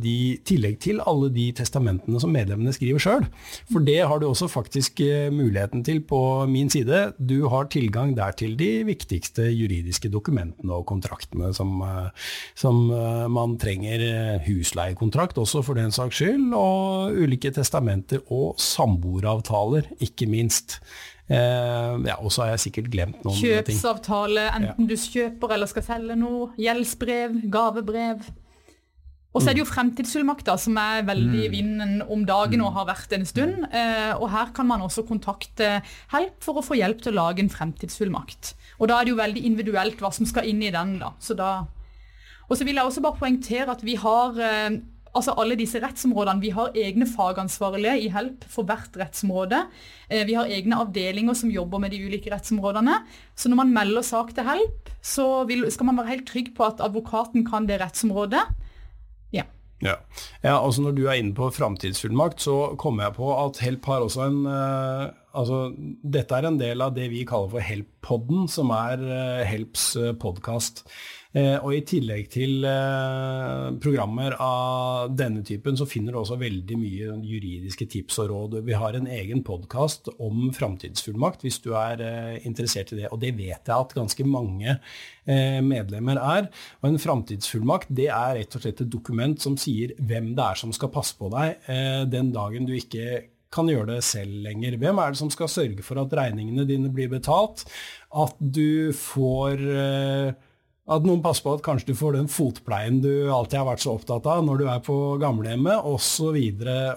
de, 0.02 0.16
tillegg, 0.46 0.78
til 0.84 1.02
alle 1.08 1.30
de 1.34 1.48
testamentene 1.56 2.20
som 2.20 2.32
medlemmene 2.34 2.74
skriver 2.76 3.02
sjøl. 3.02 3.26
For 3.70 3.84
det 3.84 4.00
har 4.10 4.20
du 4.20 4.28
også 4.28 4.50
faktisk 4.52 5.02
eh, 5.04 5.28
muligheten 5.32 5.84
til 5.86 6.02
på 6.04 6.20
min 6.50 6.70
side. 6.72 7.14
Du 7.18 7.48
har 7.52 7.70
tilgang 7.72 8.14
der 8.18 8.36
til 8.38 8.56
de 8.58 8.84
viktigste 8.88 9.48
juridiske 9.48 10.10
dokumentene 10.12 10.76
og 10.76 10.86
kontraktene 10.90 11.52
som, 11.56 11.80
eh, 11.84 12.30
som 12.58 12.86
man 13.32 13.56
trenger. 13.60 14.00
Husleiekontrakt 14.44 15.38
også, 15.40 15.62
for 15.66 15.78
den 15.78 15.92
saks 15.94 16.20
skyld, 16.20 16.52
og 16.56 17.14
ulike 17.18 17.50
testamenter 17.54 18.22
og 18.34 18.58
samboeravtaler, 18.62 19.88
ikke 20.04 20.28
minst. 20.30 20.78
Eh, 21.28 21.94
ja, 22.08 22.16
og 22.16 22.32
så 22.32 22.44
har 22.44 22.54
jeg 22.54 22.68
sikkert 22.68 22.92
glemt 22.92 23.24
noen 23.26 23.36
Kjøpsavtale, 23.36 24.48
enten 24.56 24.86
ja. 24.86 24.90
du 24.90 24.96
kjøper 24.96 25.56
eller 25.58 25.68
skal 25.70 25.84
selge 25.84 26.16
noe. 26.16 26.52
Gjeldsbrev, 26.60 27.40
gavebrev. 27.52 28.28
Og 29.36 29.44
så 29.44 29.50
er 29.50 29.58
det 29.58 29.60
jo 29.60 29.68
fremtidsfullmakter, 29.68 30.56
som 30.58 30.78
er 30.80 31.04
veldig 31.06 31.42
i 31.44 31.48
mm. 31.50 31.52
vinden 31.52 31.98
om 32.08 32.24
dagen 32.26 32.62
og 32.64 32.72
mm. 32.72 32.76
har 32.78 32.86
vært 32.88 33.12
en 33.14 33.26
stund. 33.28 33.66
Eh, 33.68 34.12
og 34.16 34.30
her 34.32 34.54
kan 34.56 34.66
man 34.66 34.82
også 34.82 35.04
kontakte 35.06 35.76
Help 36.14 36.40
for 36.42 36.58
å 36.58 36.64
få 36.64 36.78
hjelp 36.80 37.04
til 37.04 37.12
å 37.12 37.20
lage 37.20 37.44
en 37.44 37.52
fremtidsfullmakt. 37.52 38.54
Og 38.80 38.88
da 38.88 38.96
er 38.96 39.06
det 39.06 39.12
jo 39.12 39.20
veldig 39.20 39.44
individuelt 39.46 40.00
hva 40.00 40.10
som 40.16 40.26
skal 40.26 40.48
inn 40.48 40.64
i 40.64 40.72
den. 40.74 40.96
da. 41.02 41.12
Så 41.22 41.36
da 41.38 41.52
og 42.48 42.56
så 42.56 42.64
vil 42.64 42.78
jeg 42.78 42.88
også 42.88 43.02
bare 43.04 43.20
poengtere 43.20 43.72
at 43.74 43.82
vi 43.84 43.98
har 44.00 44.38
eh, 44.40 44.78
altså 45.18 45.34
alle 45.40 45.56
disse 45.58 45.80
rettsområdene. 45.82 46.42
Vi 46.42 46.52
har 46.54 46.76
egne 46.78 47.08
fagansvarlige 47.10 47.96
i 48.04 48.08
HELP 48.14 48.46
for 48.50 48.68
hvert 48.68 48.96
rettsområde. 49.00 49.64
Eh, 50.08 50.24
vi 50.28 50.36
har 50.38 50.50
egne 50.50 50.78
avdelinger 50.84 51.36
som 51.38 51.52
jobber 51.52 51.82
med 51.82 51.94
de 51.94 52.00
ulike 52.06 52.32
rettsområdene. 52.32 53.00
Så 53.38 53.50
når 53.50 53.62
man 53.64 53.74
melder 53.74 54.06
sak 54.06 54.32
til 54.36 54.48
HELP, 54.48 54.90
så 55.02 55.28
vil, 55.48 55.66
skal 55.72 55.90
man 55.90 56.00
være 56.00 56.14
helt 56.14 56.28
trygg 56.30 56.54
på 56.56 56.66
at 56.68 56.82
advokaten 56.84 57.46
kan 57.48 57.68
det 57.68 57.80
rettsområdet. 57.82 58.44
Ja. 59.34 59.44
Ja. 59.84 59.94
ja, 60.42 60.56
altså 60.58 60.82
Når 60.82 60.96
du 60.96 61.04
er 61.06 61.20
inne 61.20 61.36
på 61.36 61.50
framtidsfullmakt, 61.54 62.42
så 62.42 62.74
kommer 62.78 63.06
jeg 63.06 63.18
på 63.18 63.30
at 63.34 63.60
HELP 63.62 63.86
har 63.86 64.02
også 64.02 64.24
en 64.26 64.40
uh, 64.46 65.06
altså 65.38 65.68
Dette 66.02 66.34
er 66.34 66.48
en 66.48 66.58
del 66.58 66.82
av 66.82 66.96
det 66.96 67.06
vi 67.12 67.22
kaller 67.28 67.52
for 67.52 67.62
HELP-podden, 67.62 68.48
som 68.50 68.72
er 68.74 69.04
uh, 69.04 69.46
HELPs 69.46 69.92
podkast. 70.18 70.82
Eh, 71.36 71.58
og 71.60 71.74
I 71.76 71.82
tillegg 71.84 72.30
til 72.32 72.62
eh, 72.64 73.66
programmer 73.84 74.32
av 74.40 75.10
denne 75.12 75.42
typen, 75.44 75.76
så 75.76 75.84
finner 75.88 76.14
du 76.14 76.22
også 76.22 76.38
veldig 76.40 76.78
mye 76.80 77.18
juridiske 77.20 77.84
tips 77.92 78.22
og 78.24 78.30
råd. 78.32 78.56
Vi 78.64 78.76
har 78.80 78.96
en 78.96 79.10
egen 79.12 79.42
podkast 79.44 80.08
om 80.16 80.48
framtidsfullmakt, 80.56 81.44
hvis 81.44 81.60
du 81.66 81.74
er 81.76 82.00
eh, 82.00 82.38
interessert 82.48 82.94
i 82.94 83.02
det. 83.02 83.12
Og 83.12 83.20
det 83.20 83.34
vet 83.36 83.60
jeg 83.60 83.76
at 83.76 83.96
ganske 83.96 84.28
mange 84.28 84.78
medlemmer 85.28 86.16
er. 86.16 86.46
Og 86.80 86.86
En 86.88 86.94
framtidsfullmakt 87.02 87.90
det 87.92 88.06
er 88.08 88.38
rett 88.38 88.54
og 88.56 88.62
slett 88.62 88.78
et 88.80 88.88
dokument 88.88 89.36
som 89.36 89.58
sier 89.60 89.92
hvem 90.00 90.30
det 90.32 90.40
er 90.40 90.56
som 90.56 90.72
skal 90.72 90.88
passe 90.94 91.18
på 91.18 91.28
deg 91.34 91.68
den 92.08 92.30
dagen 92.32 92.64
du 92.64 92.72
ikke 92.72 93.26
kan 93.52 93.68
gjøre 93.68 93.90
det 93.90 94.06
selv 94.08 94.40
lenger. 94.46 94.78
Hvem 94.80 95.02
er 95.02 95.12
det 95.12 95.20
som 95.20 95.28
skal 95.28 95.52
sørge 95.52 95.84
for 95.84 96.00
at 96.00 96.16
regningene 96.16 96.64
dine 96.64 96.88
blir 96.88 97.12
betalt? 97.12 97.66
At 98.08 98.40
du 98.40 98.88
får 98.96 99.68
at 100.88 101.04
noen 101.04 101.20
passer 101.24 101.44
på 101.44 101.54
at 101.56 101.64
kanskje 101.64 101.90
du 101.92 101.98
får 101.98 102.16
den 102.16 102.30
fotpleien 102.32 103.00
du 103.04 103.28
alltid 103.32 103.60
har 103.60 103.68
vært 103.68 103.82
så 103.84 103.94
opptatt 103.98 104.26
av 104.30 104.44
når 104.46 104.60
du 104.60 104.64
er 104.72 104.80
på 104.84 104.96
gamlehjemmet, 105.20 105.84
osv., 105.84 106.38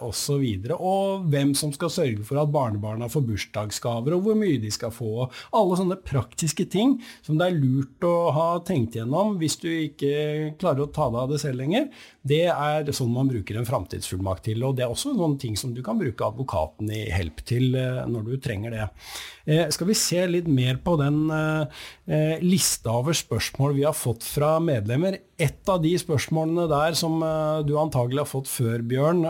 osv. 0.07 0.45
Og, 0.77 1.25
hvem 1.31 1.51
som 1.57 1.73
skal 1.75 1.91
sørge 1.91 2.25
for 2.27 2.39
at 2.41 2.53
barnebarna 2.53 3.09
får 3.11 3.25
bursdagsgaver, 3.27 4.15
og 4.15 4.25
hvor 4.25 4.39
mye 4.39 4.61
de 4.61 4.71
skal 4.71 4.93
få. 4.95 5.27
Alle 5.57 5.79
sånne 5.79 5.99
praktiske 6.05 6.67
ting 6.71 6.97
som 7.25 7.39
det 7.39 7.49
er 7.49 7.59
lurt 7.59 8.07
å 8.07 8.15
ha 8.35 8.47
tenkt 8.67 8.95
gjennom 8.95 9.35
hvis 9.41 9.59
du 9.61 9.69
ikke 9.69 10.55
klarer 10.61 10.85
å 10.85 10.91
ta 10.93 11.09
deg 11.11 11.21
av 11.25 11.35
det 11.35 11.41
selv 11.43 11.59
lenger. 11.61 11.89
Det 12.21 12.45
er 12.53 12.91
sånn 12.95 13.11
man 13.13 13.29
bruker 13.31 13.57
en 13.57 13.67
framtidsfullmakt 13.67 14.45
til. 14.47 14.63
Og 14.67 14.77
det 14.77 14.85
er 14.85 14.93
også 14.93 15.13
noen 15.17 15.37
ting 15.41 15.57
som 15.59 15.75
du 15.75 15.81
kan 15.85 15.99
bruke 15.99 16.27
advokaten 16.27 16.91
i 16.93 17.03
help 17.11 17.43
til 17.47 17.75
eh, 17.75 18.03
når 18.07 18.27
du 18.27 18.33
trenger 18.41 18.75
det. 18.75 18.87
Eh, 19.45 19.67
skal 19.73 19.89
vi 19.89 19.97
se 19.97 20.21
litt 20.29 20.49
mer 20.51 20.79
på 20.83 20.95
den 21.01 21.23
eh, 21.33 22.37
lista 22.45 22.93
over 22.99 23.17
spørsmål 23.17 23.75
vi 23.77 23.80
har 23.87 23.95
fått 23.97 24.25
fra 24.27 24.55
medlemmer. 24.63 25.17
Et 25.41 25.69
av 25.71 25.81
de 25.83 25.91
spørsmålene 25.99 26.67
der 26.71 26.97
som 26.97 27.19
du 27.67 27.73
antagelig 27.79 28.23
har 28.23 28.29
fått 28.29 28.49
før, 28.51 28.83
Bjørn, 28.85 29.23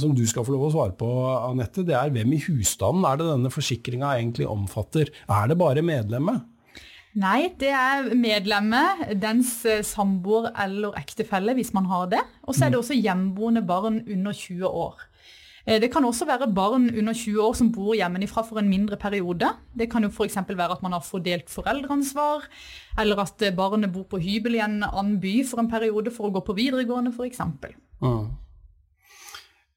som 0.00 0.14
du 0.16 0.24
skal 0.28 0.46
få 0.46 0.54
lov 0.54 0.66
å 0.68 0.72
svare 0.74 0.96
på, 0.98 1.08
Anette, 1.50 1.84
det 1.86 1.96
er 1.98 2.12
hvem 2.14 2.34
i 2.36 2.42
husstanden 2.46 3.06
er 3.08 3.20
det 3.20 3.30
denne 3.30 3.52
forsikringa 3.54 4.16
egentlig 4.18 4.48
omfatter? 4.50 5.12
Er 5.30 5.48
det 5.50 5.58
bare 5.60 5.84
medlemmet? 5.86 6.44
Nei, 7.14 7.52
det 7.62 7.70
er 7.70 8.08
medlemmet, 8.18 9.04
dens 9.22 9.60
samboer 9.86 10.50
eller 10.64 10.96
ektefelle, 10.98 11.54
hvis 11.54 11.70
man 11.76 11.86
har 11.86 12.08
det. 12.10 12.22
Og 12.42 12.56
så 12.56 12.66
er 12.66 12.74
det 12.74 12.80
mm. 12.80 12.84
også 12.84 12.98
hjemboende 12.98 13.62
barn 13.66 14.00
under 14.02 14.34
20 14.34 14.66
år. 14.66 15.04
Eh, 15.64 15.80
det 15.80 15.90
kan 15.92 16.04
også 16.04 16.26
være 16.28 16.50
barn 16.52 16.90
under 16.92 17.16
20 17.16 17.40
år 17.40 17.54
som 17.56 17.70
bor 17.72 17.94
hjemmefra 17.96 18.44
for 18.44 18.60
en 18.60 18.68
mindre 18.68 18.98
periode. 19.00 19.48
Det 19.72 19.88
kan 19.90 20.04
jo 20.04 20.12
f.eks. 20.12 20.36
være 20.48 20.76
at 20.76 20.82
man 20.84 20.92
har 20.92 21.04
fordelt 21.04 21.48
foreldreansvar, 21.50 22.44
eller 23.00 23.24
at 23.24 23.42
eh, 23.42 23.54
barnet 23.54 23.92
bor 23.92 24.04
på 24.10 24.20
hybel 24.20 24.58
i 24.58 24.64
en 24.64 24.82
annen 24.84 25.20
by 25.20 25.38
for 25.48 25.62
en 25.62 25.70
periode 25.70 26.12
for 26.12 26.28
å 26.28 26.34
gå 26.36 26.44
på 26.44 26.58
videregående 26.60 27.14
f.eks. 27.16 27.40
Mm. 28.04 28.26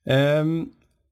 Um, 0.08 0.52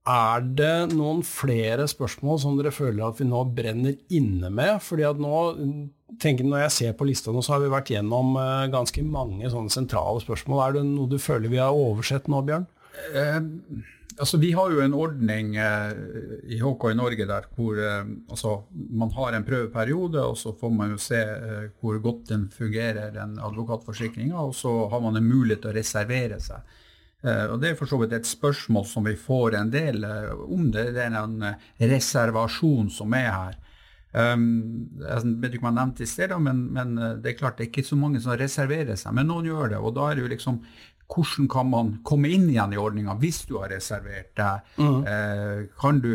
er 0.05 0.43
det 0.55 0.75
noen 0.93 1.23
flere 1.25 1.87
spørsmål 1.89 2.37
som 2.39 2.59
dere 2.59 2.71
føler 2.75 3.07
at 3.07 3.17
vi 3.19 3.25
nå 3.27 3.41
brenner 3.55 3.95
inne 4.13 4.51
med? 4.53 4.77
Fordi 4.83 5.07
at 5.07 5.19
nå, 5.19 5.39
tenker 6.21 6.45
Når 6.45 6.67
jeg 6.67 6.75
ser 6.75 6.93
på 6.95 7.07
lista 7.07 7.31
nå, 7.33 7.41
så 7.43 7.55
har 7.55 7.63
vi 7.63 7.71
vært 7.73 7.89
gjennom 7.95 8.35
uh, 8.37 8.67
ganske 8.71 9.01
mange 9.07 9.49
sånne 9.51 9.71
sentrale 9.73 10.21
spørsmål. 10.23 10.61
Er 10.61 10.77
det 10.77 10.87
noe 10.91 11.09
du 11.11 11.17
føler 11.19 11.51
vi 11.51 11.63
har 11.63 11.75
oversett 11.75 12.27
nå, 12.31 12.43
Bjørn? 12.45 12.67
Uh, 13.15 13.85
Altså, 14.15 14.37
vi 14.39 14.53
har 14.55 14.71
jo 14.71 14.79
en 14.79 14.93
ordning 14.95 15.57
eh, 15.59 15.91
i 16.55 16.61
HK 16.61 16.85
i 16.91 16.95
Norge 16.95 17.25
der 17.27 17.49
hvor 17.57 17.75
eh, 17.75 18.05
altså, 18.31 18.53
man 18.73 19.11
har 19.11 19.35
en 19.35 19.43
prøveperiode, 19.47 20.21
og 20.23 20.37
så 20.39 20.53
får 20.55 20.71
man 20.71 20.93
jo 20.93 21.01
se 21.01 21.19
eh, 21.19 21.67
hvor 21.81 21.99
godt 22.03 22.29
den 22.31 22.47
fungerer, 22.53 23.11
den 23.15 23.35
advokatforsikringa, 23.43 24.39
og 24.39 24.55
så 24.55 24.87
har 24.93 25.03
man 25.03 25.19
en 25.19 25.27
mulighet 25.27 25.65
til 25.65 25.73
å 25.73 25.77
reservere 25.79 26.39
seg. 26.43 26.63
Eh, 27.25 27.45
og 27.49 27.59
Det 27.61 27.71
er 27.71 27.77
for 27.79 27.89
så 27.89 27.97
vidt 28.01 28.13
et 28.13 28.27
spørsmål 28.29 28.85
som 28.87 29.07
vi 29.07 29.15
får 29.17 29.57
en 29.57 29.71
del 29.73 30.03
eh, 30.05 30.33
om. 30.45 30.69
Det, 30.71 30.91
det 30.95 31.05
er 31.07 31.15
en 31.17 31.39
eh, 31.49 31.69
reservasjon 31.81 32.91
som 32.93 33.15
er 33.17 33.31
her. 33.31 33.61
Um, 34.15 34.93
jeg 35.01 35.31
vet 35.41 35.55
ikke 35.57 35.65
om 35.65 35.73
jeg 35.73 35.75
nevnte 35.75 36.03
i 36.05 36.07
sted, 36.07 36.31
men, 36.39 36.61
men, 36.71 36.93
det 37.19 37.33
er 37.33 37.35
klart 37.35 37.57
det 37.57 37.65
er 37.65 37.67
ikke 37.73 37.83
så 37.83 37.97
mange 37.99 38.21
som 38.23 38.37
reserverer 38.39 38.95
seg. 38.95 39.11
Men 39.17 39.27
noen 39.27 39.49
gjør 39.49 39.73
det. 39.73 39.79
og 39.81 39.91
da 39.97 40.05
er 40.07 40.15
det 40.15 40.23
jo 40.23 40.29
liksom 40.31 40.61
hvordan 41.11 41.47
kan 41.51 41.69
man 41.69 41.91
komme 42.03 42.31
inn 42.33 42.47
igjen 42.49 42.73
i 42.73 42.79
ordninga 42.81 43.15
hvis 43.21 43.43
du 43.49 43.57
har 43.59 43.69
reservert 43.73 44.31
deg? 44.37 44.75
Mm. 44.81 44.99
Eh, 45.11 45.63
kan 45.79 46.01
du, 46.01 46.11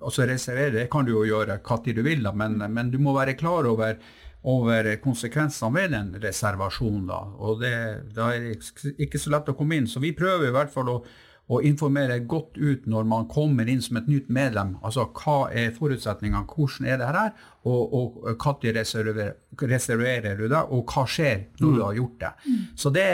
altså 0.00 0.26
Reservere 0.28 0.76
det 0.78 0.88
kan 0.92 1.06
du 1.06 1.14
jo 1.16 1.26
gjøre 1.26 1.58
når 1.58 1.94
du 1.96 2.02
vil, 2.06 2.22
da, 2.22 2.32
men, 2.32 2.58
men, 2.58 2.90
du 2.90 2.98
må 3.02 3.14
være 3.16 3.34
klar 3.38 3.66
over, 3.66 3.98
over 4.42 4.92
konsekvensene 5.02 5.74
ved 5.74 5.96
den 5.96 6.14
reservasjonen. 6.22 7.08
da, 7.10 7.24
og 7.38 7.60
det, 7.60 7.74
Da 8.14 8.30
er 8.34 8.46
det 8.46 8.94
ikke 8.98 9.18
så 9.18 9.34
lett 9.34 9.50
å 9.50 9.56
komme 9.58 9.80
inn. 9.80 9.90
Så 9.90 10.00
vi 10.00 10.14
prøver 10.16 10.48
i 10.48 10.54
hvert 10.54 10.72
fall 10.72 10.94
å 10.94 11.00
og 11.50 11.66
informere 11.66 12.20
godt 12.30 12.58
ut 12.60 12.86
når 12.90 13.06
man 13.10 13.26
kommer 13.30 13.68
inn 13.68 13.82
som 13.82 13.98
et 13.98 14.08
nytt 14.10 14.28
medlem. 14.30 14.76
Altså 14.86 15.08
hva 15.18 15.48
er 15.50 15.74
forutsetningene, 15.74 16.46
hvordan 16.46 16.86
er 16.86 17.00
det 17.00 17.10
her, 17.10 17.32
og, 17.66 17.94
og 17.98 18.30
når 18.40 18.76
reserverer, 18.78 19.34
reserverer, 19.58 20.38
du 20.38 20.46
det, 20.46 20.62
og 20.70 20.94
hva 20.94 21.04
skjer 21.10 21.48
når 21.58 21.66
mm. 21.66 21.76
du 21.76 21.82
har 21.82 21.98
gjort 21.98 22.18
det. 22.22 22.32
Mm. 22.46 22.64
Så 22.78 22.92
det, 22.94 23.06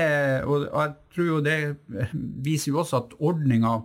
og 0.44 0.66
jeg 0.68 0.96
tror 1.16 1.30
jo 1.30 1.42
det 1.46 1.58
viser 2.44 2.74
jo 2.74 2.82
også 2.82 3.00
at 3.00 3.16
ordninga 3.24 3.78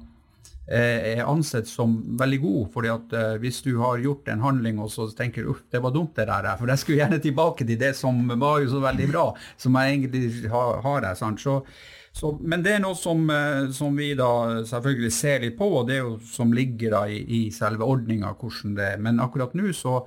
eh, 0.68 1.14
er 1.14 1.24
ansett 1.32 1.72
som 1.72 1.96
veldig 2.20 2.42
god. 2.44 2.68
fordi 2.74 2.92
at 2.92 3.16
eh, 3.22 3.38
Hvis 3.46 3.62
du 3.64 3.72
har 3.80 4.04
gjort 4.04 4.28
en 4.28 4.44
handling 4.44 4.84
og 4.84 4.92
så 4.92 5.08
tenker 5.16 5.48
du 5.48 5.56
det 5.72 5.82
var 5.82 5.96
dumt 5.96 6.16
det 6.16 6.28
der, 6.28 6.52
for 6.60 6.68
jeg 6.68 6.84
skulle 6.84 7.00
gjerne 7.00 7.24
tilbake 7.24 7.66
til 7.66 7.80
det 7.80 7.96
som 7.96 8.28
var 8.36 8.60
jo 8.60 8.70
så 8.76 8.84
veldig 8.84 9.10
bra, 9.14 9.26
som 9.58 9.80
jeg 9.80 9.96
egentlig 9.96 10.52
har, 10.52 10.82
har 10.84 11.08
her. 11.08 11.16
sant? 11.16 11.40
Så, 11.40 11.62
så, 12.12 12.34
men 12.42 12.64
det 12.64 12.74
er 12.76 12.82
noe 12.84 12.98
som, 13.00 13.24
eh, 13.32 13.70
som, 13.76 13.96
vi 13.96 14.12
da 14.20 14.62
selvfølgelig 14.68 15.12
ser 15.16 15.46
litt 15.46 15.58
på, 15.60 15.70
og 15.80 15.88
det 15.88 15.98
er 15.98 16.04
jo 16.04 16.18
som 16.28 16.52
ligger 16.54 16.98
da 16.98 17.06
i, 17.08 17.22
i 17.24 17.42
selve 17.56 17.88
ordninga 17.88 18.34
hvordan 18.36 18.76
det 18.78 18.88
er. 18.94 19.04
Men 19.04 19.22
akkurat 19.24 19.56
nå, 19.56 19.72
så 19.76 20.02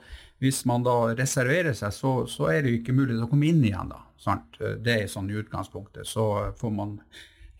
hvis 0.45 0.64
man 0.69 0.85
da 0.85 1.14
reserverer 1.17 1.73
seg, 1.77 1.95
så, 1.97 2.17
så 2.29 2.51
er 2.53 2.62
det 2.62 2.75
jo 2.75 2.81
ikke 2.83 2.97
mulig 2.97 3.17
å 3.23 3.31
komme 3.31 3.49
inn 3.49 3.62
igjen. 3.64 3.95
da, 3.95 4.03
sant? 4.21 4.59
Det 4.59 4.99
er 4.99 5.09
sånn 5.09 5.31
i 5.33 5.38
utgangspunktet. 5.40 6.05
Så 6.09 6.27
får 6.61 6.75
man 6.77 6.99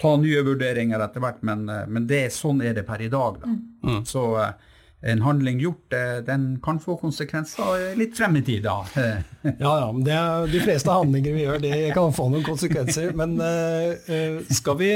ta 0.01 0.15
nye 0.21 0.43
vurderinger 0.45 1.01
etter 1.01 1.23
hvert, 1.23 1.43
men, 1.47 1.69
eh, 1.69 1.87
men 1.89 2.09
det, 2.11 2.27
sånn 2.35 2.63
er 2.65 2.77
det 2.77 2.87
per 2.87 3.03
i 3.03 3.11
dag. 3.13 3.41
da. 3.41 3.51
Mm. 3.89 4.05
Så 4.09 4.25
eh, 4.43 4.73
en 5.05 5.21
handling 5.23 5.61
gjort, 5.61 5.93
eh, 5.93 6.23
den 6.25 6.61
kan 6.65 6.79
få 6.81 6.97
konsekvenser 6.97 7.93
litt 7.99 8.17
frem 8.17 8.39
i 8.39 8.43
tid, 8.45 8.65
da. 8.65 8.79
ja, 9.43 9.73
ja. 9.81 9.93
men 9.93 10.05
det, 10.07 10.17
De 10.55 10.63
fleste 10.65 10.95
handlinger 10.95 11.37
vi 11.37 11.45
gjør, 11.45 11.61
det 11.61 11.81
kan 11.97 12.15
få 12.17 12.31
noen 12.33 12.47
konsekvenser. 12.47 13.13
Men 13.19 13.37
uh, 13.37 14.41
skal 14.49 14.79
vi 14.81 14.91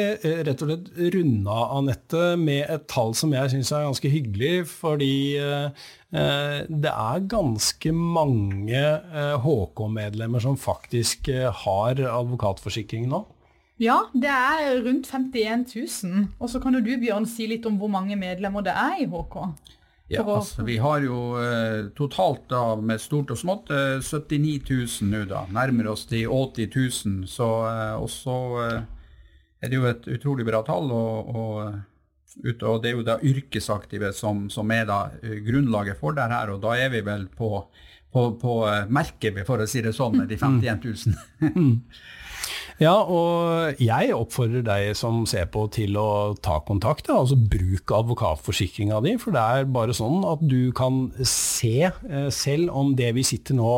rett 0.48 0.64
og 0.64 0.72
slett 0.72 0.90
runde 1.14 1.52
av, 1.52 1.76
Anette, 1.76 2.24
med 2.40 2.64
et 2.64 2.88
tall 2.88 3.12
som 3.18 3.34
jeg 3.36 3.52
syns 3.52 3.72
er 3.76 3.88
ganske 3.88 4.12
hyggelig? 4.12 4.54
Fordi 4.72 5.14
uh, 5.44 5.88
det 6.08 6.92
er 6.94 7.26
ganske 7.28 7.92
mange 7.92 8.84
HK-medlemmer 9.44 10.40
som 10.40 10.56
faktisk 10.56 11.28
har 11.66 12.00
advokatforsikring 12.00 13.10
nå? 13.12 13.26
Ja, 13.78 14.00
det 14.10 14.32
er 14.32 14.80
rundt 14.82 15.06
51 15.12 15.68
000. 15.76 16.28
Og 16.40 16.48
så 16.50 16.58
kan 16.64 16.74
jo 16.74 16.80
du 16.82 16.96
Bjørn, 16.98 17.28
si 17.28 17.46
litt 17.46 17.68
om 17.68 17.76
hvor 17.78 17.92
mange 17.92 18.16
medlemmer 18.18 18.64
det 18.64 18.72
er 18.72 19.04
i 19.04 19.06
HK? 19.06 19.36
Ja, 20.08 20.22
altså, 20.24 20.64
vi 20.64 20.78
har 20.80 21.02
jo 21.04 21.36
eh, 21.36 21.90
totalt 21.96 22.46
da, 22.48 22.62
med 22.80 23.00
stort 23.00 23.32
og 23.34 23.38
smått 23.40 23.68
eh, 23.74 23.98
79 24.00 24.62
000 25.02 25.10
nå, 25.10 25.24
da. 25.28 25.42
Nærmer 25.52 25.90
oss 25.92 26.06
de 26.08 26.22
80 26.24 26.70
000. 26.72 27.26
Så, 27.28 27.48
eh, 27.68 27.92
og 27.98 28.08
så 28.12 28.38
eh, 28.64 28.78
er 29.60 29.68
det 29.68 29.76
jo 29.76 29.84
et 29.90 30.08
utrolig 30.16 30.48
bra 30.48 30.62
tall. 30.64 30.88
Og, 30.96 31.28
og, 31.36 32.48
og 32.56 32.80
det 32.80 32.92
er 32.92 32.96
jo 32.96 33.04
da 33.04 33.18
yrkesaktive 33.20 34.14
som, 34.16 34.46
som 34.52 34.72
er 34.72 34.88
da 34.88 35.02
eh, 35.20 35.42
grunnlaget 35.44 36.00
for 36.00 36.16
det 36.16 36.30
her. 36.32 36.54
Og 36.56 36.64
da 36.64 36.72
er 36.80 36.88
vi 36.96 37.04
vel 37.04 37.28
på, 37.28 37.66
på, 38.08 38.24
på 38.40 38.58
eh, 38.70 38.88
merket, 38.88 39.44
for 39.44 39.60
å 39.60 39.68
si 39.68 39.84
det 39.84 39.92
sånn, 39.98 40.22
med 40.22 40.32
de 40.32 40.40
51 40.40 40.88
000. 40.88 41.76
Ja, 42.78 42.92
og 43.02 43.80
jeg 43.82 44.12
oppfordrer 44.14 44.62
deg 44.62 44.92
som 44.94 45.24
ser 45.26 45.48
på 45.50 45.64
til 45.74 45.96
å 45.98 46.36
ta 46.38 46.60
kontakt. 46.62 47.08
Da. 47.08 47.16
Altså 47.18 47.34
bruk 47.34 47.90
advokatforsikringa 47.90 49.00
di, 49.02 49.16
for 49.18 49.34
det 49.34 49.42
er 49.42 49.72
bare 49.74 49.96
sånn 49.96 50.22
at 50.22 50.44
du 50.46 50.70
kan 50.78 51.08
se 51.26 51.88
eh, 51.88 52.28
selv 52.34 52.70
om 52.78 52.92
det 52.98 53.10
vi 53.16 53.24
sitter 53.26 53.58
nå 53.58 53.72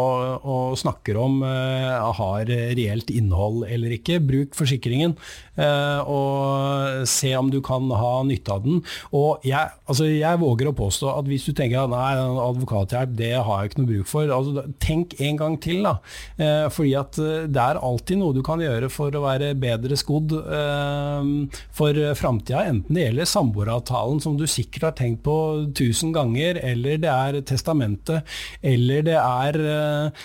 og 0.44 0.76
snakker 0.80 1.16
om 1.16 1.40
eh, 1.48 2.12
har 2.20 2.52
reelt 2.76 3.08
innhold 3.14 3.64
eller 3.72 3.94
ikke. 3.96 4.18
Bruk 4.20 4.58
forsikringen 4.58 5.16
eh, 5.56 6.04
og 6.04 7.08
se 7.08 7.32
om 7.38 7.48
du 7.48 7.62
kan 7.64 7.88
ha 7.96 8.12
nytte 8.28 8.52
av 8.52 8.68
den. 8.68 8.84
Og 9.16 9.48
jeg, 9.48 9.72
altså 9.88 10.10
jeg 10.10 10.42
våger 10.44 10.68
å 10.68 10.76
påstå 10.76 11.14
at 11.14 11.32
hvis 11.32 11.48
du 11.48 11.54
tenker 11.56 11.86
at 11.86 11.94
nei, 11.94 12.12
advokathjelp 12.20 13.16
det 13.16 13.32
har 13.38 13.64
jeg 13.64 13.72
ikke 13.72 13.80
noe 13.80 13.92
bruk 13.94 14.12
for, 14.12 14.36
altså, 14.36 14.68
tenk 14.84 15.16
en 15.24 15.40
gang 15.40 15.56
til. 15.64 15.88
da. 15.88 15.96
Fordi 16.74 16.92
at 17.00 17.16
det 17.48 17.64
er 17.64 17.80
alltid 17.80 18.20
noe 18.20 18.36
du 18.36 18.44
kan 18.44 18.60
gjøre 18.60 18.89
for 18.92 19.14
å 19.14 19.24
være 19.24 19.52
bedre 19.60 19.98
skodd 19.98 20.34
for 21.76 22.00
framtida, 22.18 22.64
enten 22.70 22.96
det 22.96 23.06
gjelder 23.06 23.30
samboeravtalen 23.30 24.20
som 24.22 24.36
du 24.38 24.46
sikkert 24.50 24.88
har 24.88 24.96
tenkt 24.98 25.22
på 25.26 25.36
tusen 25.76 26.14
ganger, 26.14 26.60
eller 26.64 27.00
det 27.02 27.10
er 27.10 27.40
testamentet, 27.46 28.26
eller 28.62 29.04
det 29.06 29.18
er 29.18 29.60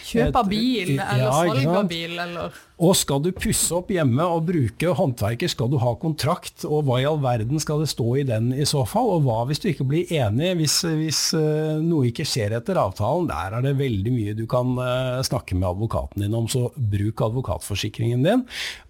Kjøp 0.06 0.40
av 0.42 0.50
bil, 0.50 0.96
eller 0.98 1.28
ja, 1.28 1.34
salg 1.36 1.76
av 1.76 1.90
bil, 1.92 2.18
eller 2.26 2.64
og 2.76 2.92
skal 3.00 3.22
du 3.24 3.30
pusse 3.32 3.72
opp 3.72 3.92
hjemme 3.94 4.24
og 4.28 4.50
bruke 4.50 4.92
håndverker, 4.98 5.48
skal 5.48 5.70
du 5.72 5.78
ha 5.80 5.94
kontrakt, 6.00 6.66
og 6.68 6.84
hva 6.88 6.98
i 7.00 7.06
all 7.08 7.22
verden 7.24 7.62
skal 7.64 7.80
det 7.80 7.88
stå 7.88 8.08
i 8.20 8.26
den 8.28 8.50
i 8.52 8.66
så 8.68 8.82
fall? 8.90 9.14
Og 9.14 9.24
hva 9.24 9.46
hvis 9.48 9.64
du 9.64 9.70
ikke 9.70 9.88
blir 9.88 10.12
enig, 10.12 10.52
hvis, 10.60 10.82
hvis 11.00 11.22
uh, 11.40 11.80
noe 11.80 12.10
ikke 12.10 12.28
skjer 12.28 12.58
etter 12.58 12.80
avtalen? 12.82 13.30
Der 13.32 13.56
er 13.56 13.64
det 13.64 13.78
veldig 13.80 14.12
mye 14.12 14.36
du 14.36 14.44
kan 14.52 14.76
uh, 14.76 15.24
snakke 15.24 15.56
med 15.56 15.70
advokaten 15.70 16.26
din 16.26 16.36
om, 16.36 16.50
så 16.52 16.68
bruk 16.76 17.24
advokatforsikringen 17.30 18.28
din. 18.28 18.44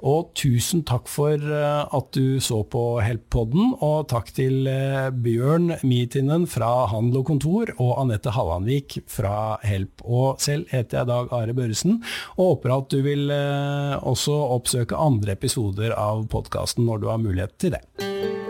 Og 0.06 0.32
tusen 0.38 0.84
takk 0.88 1.10
for 1.12 1.39
uh, 1.39 1.86
at 1.95 2.10
du 2.15 2.39
så 2.43 2.62
på 2.69 2.84
Help-podden, 3.04 3.75
og 3.86 4.08
takk 4.12 4.32
til 4.36 4.69
Bjørn 5.25 5.75
Mietinen 5.86 6.47
fra 6.49 6.88
Handel 6.91 7.21
og 7.21 7.30
Kontor 7.32 7.73
og 7.75 7.93
Anette 8.04 8.34
Hallandvik 8.36 8.99
fra 9.12 9.58
Help. 9.65 10.06
Og 10.06 10.41
selv 10.43 10.69
heter 10.73 11.01
jeg 11.01 11.12
Dag 11.12 11.34
Are 11.36 11.56
Børresen, 11.58 11.99
og 12.38 12.56
håper 12.56 12.78
at 12.78 12.89
du 12.93 12.99
vil 13.06 13.32
også 13.36 14.36
oppsøke 14.56 14.99
andre 14.99 15.36
episoder 15.36 15.95
av 15.97 16.28
podkasten 16.32 16.88
når 16.88 17.04
du 17.04 17.12
har 17.12 17.23
mulighet 17.23 17.58
til 17.62 17.78
det. 17.78 18.44